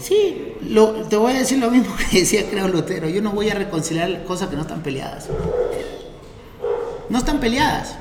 [0.00, 3.08] Sí, lo- te voy a decir lo mismo que decía creo Lutero.
[3.08, 5.28] Yo no voy a reconciliar cosas que no están peleadas.
[7.08, 7.94] No están peleadas.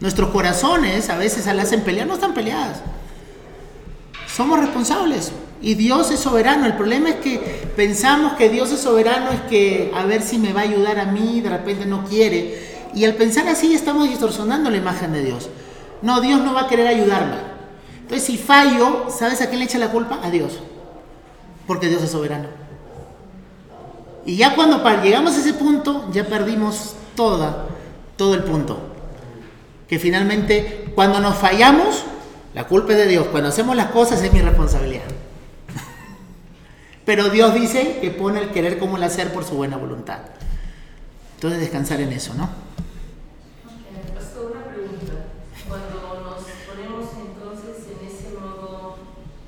[0.00, 2.80] Nuestros corazones a veces al hacen pelear, no están peleadas.
[4.38, 6.64] Somos responsables y Dios es soberano.
[6.64, 7.38] El problema es que
[7.74, 11.06] pensamos que Dios es soberano es que a ver si me va a ayudar a
[11.06, 12.86] mí, de repente no quiere.
[12.94, 15.50] Y al pensar así estamos distorsionando la imagen de Dios.
[16.02, 17.34] No, Dios no va a querer ayudarme.
[18.00, 20.20] Entonces si fallo, ¿sabes a quién le echa la culpa?
[20.22, 20.60] A Dios.
[21.66, 22.46] Porque Dios es soberano.
[24.24, 27.66] Y ya cuando llegamos a ese punto, ya perdimos toda,
[28.16, 28.78] todo el punto.
[29.88, 32.04] Que finalmente, cuando nos fallamos,
[32.58, 33.28] la culpa es de Dios.
[33.28, 35.04] Cuando hacemos las cosas es mi responsabilidad.
[37.06, 40.18] Pero Dios dice que pone el querer como el hacer por su buena voluntad.
[41.36, 42.46] Entonces descansar en eso, ¿no?
[42.46, 45.26] Eh, Pastor, una pregunta.
[45.68, 48.96] Cuando nos ponemos entonces en ese modo,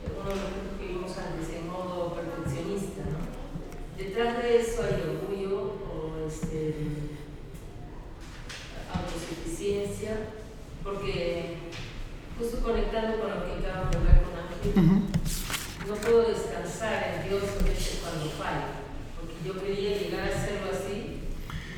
[0.07, 3.99] eh, uno de los puntos que vimos antes, en modo perfeccionista, ¿no?
[3.99, 6.77] Detrás de eso hay orgullo o este,
[8.95, 10.31] autosuficiencia,
[10.85, 11.57] porque
[12.41, 14.97] justo conectando con lo que acaba de hablar con Ángel, Ujú.
[15.89, 18.85] no puedo descansar en Dios veces cuando fallo,
[19.17, 21.25] porque yo quería llegar a hacerlo así,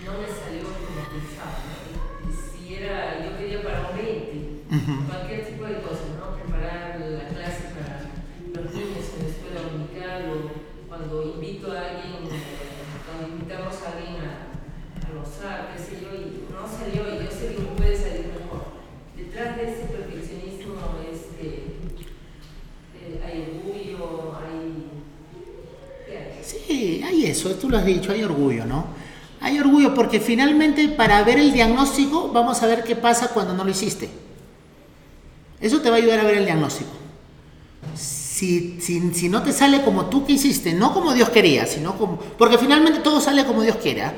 [0.04, 1.62] no me salió como pensaba.
[1.62, 2.30] ¿no?
[2.34, 5.06] Si era, yo quería para un 20, Ujú.
[5.06, 6.34] cualquier tipo de cosas, ¿no?
[6.36, 8.10] Preparar la clase para
[8.50, 13.92] los niños en la escuela dominical o cuando invito a alguien, eh, cuando invitamos a
[13.96, 17.96] alguien a, a almorzar, qué sé yo, y no salió, y yo sé que puede
[17.96, 18.72] salir mejor.
[19.16, 20.74] Detrás de ese perfeccionismo
[21.10, 21.76] es que
[22.96, 24.90] eh, hay orgullo, hay...
[26.06, 27.14] ¿qué hay?
[27.14, 28.84] Sí, eso, tú lo has dicho, hay orgullo, ¿no?
[29.40, 33.64] Hay orgullo porque finalmente para ver el diagnóstico vamos a ver qué pasa cuando no
[33.64, 34.08] lo hiciste.
[35.60, 36.90] Eso te va a ayudar a ver el diagnóstico.
[37.96, 42.18] Si, si, si no te sale como tú quisiste, no como Dios quería, sino como...
[42.18, 44.12] Porque finalmente todo sale como Dios quiera.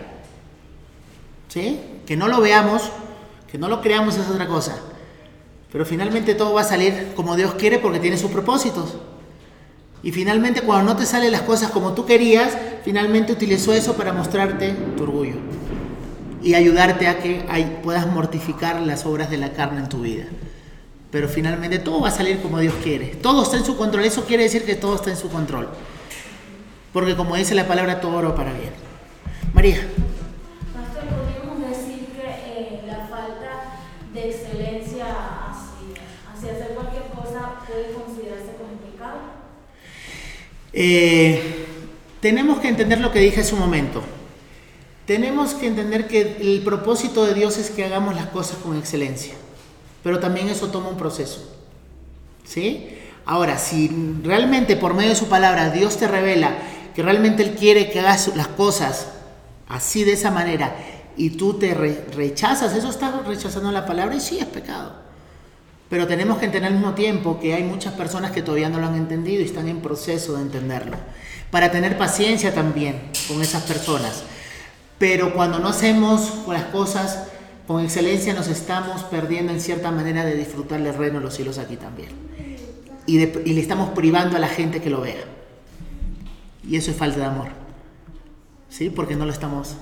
[1.49, 1.79] ¿Sí?
[2.07, 2.83] Que no lo veamos,
[3.51, 4.79] que no lo creamos es otra cosa.
[5.75, 8.95] Pero finalmente todo va a salir como Dios quiere porque tiene sus propósitos.
[10.05, 14.13] Y finalmente cuando no te salen las cosas como tú querías, finalmente utilizó eso para
[14.13, 15.35] mostrarte tu orgullo
[16.45, 17.45] y ayudarte a que
[17.83, 20.27] puedas mortificar las obras de la carne en tu vida.
[21.11, 23.07] Pero finalmente todo va a salir como Dios quiere.
[23.17, 24.05] Todo está en su control.
[24.05, 25.71] Eso quiere decir que todo está en su control.
[26.93, 28.71] Porque como dice la palabra, todo oro para bien.
[29.53, 29.79] María.
[30.73, 33.81] Pastor, podríamos decir que eh, la falta
[34.15, 35.07] de excelencia
[36.35, 39.19] hacia, hacer cualquier cosa puede considerarse como pecado.
[40.75, 41.67] Eh,
[42.21, 44.03] tenemos que entender lo que dije hace un momento.
[45.07, 49.35] Tenemos que entender que el propósito de Dios es que hagamos las cosas con excelencia.
[50.03, 51.51] Pero también eso toma un proceso.
[52.45, 52.89] ¿Sí?
[53.25, 53.91] Ahora, si
[54.23, 56.59] realmente por medio de su palabra Dios te revela
[56.95, 59.09] que realmente Él quiere que hagas las cosas
[59.69, 60.77] así de esa manera
[61.17, 64.95] y tú te rechazas, eso está rechazando la palabra y sí es pecado.
[65.95, 68.87] Pero tenemos que entender al mismo tiempo que hay muchas personas que todavía no lo
[68.89, 70.97] han entendido y están en proceso de entenderlo.
[71.53, 74.25] Para tener paciencia también con esas personas.
[74.99, 77.29] Pero cuando no hacemos las cosas
[77.69, 81.59] con excelencia nos estamos perdiendo en cierta manera de disfrutar el reino de los cielos
[81.59, 82.09] aquí también.
[83.07, 85.23] Y, le estamos privando a la gente que lo vea.
[86.69, 87.51] Y eso es falta de amor.
[88.69, 88.91] ¿Sí?
[88.91, 89.77] Porque no lo estamos...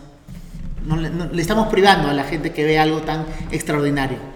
[0.84, 4.31] No le estamos privando a la gente que ve algo tan extraordinario.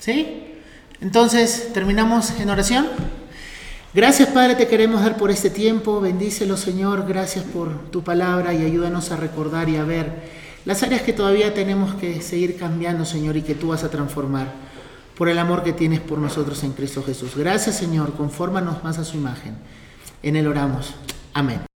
[0.00, 0.56] ¿Sí?
[1.00, 2.88] Entonces, terminamos en oración.
[3.92, 6.00] Gracias Padre, te queremos dar por este tiempo.
[6.00, 7.06] Bendícelo Señor.
[7.06, 11.54] Gracias por tu palabra y ayúdanos a recordar y a ver las áreas que todavía
[11.54, 14.52] tenemos que seguir cambiando, Señor, y que tú vas a transformar
[15.16, 17.36] por el amor que tienes por nosotros en Cristo Jesús.
[17.36, 19.56] Gracias, Señor, confórmanos más a su imagen.
[20.22, 20.94] En Él oramos.
[21.34, 21.69] Amén.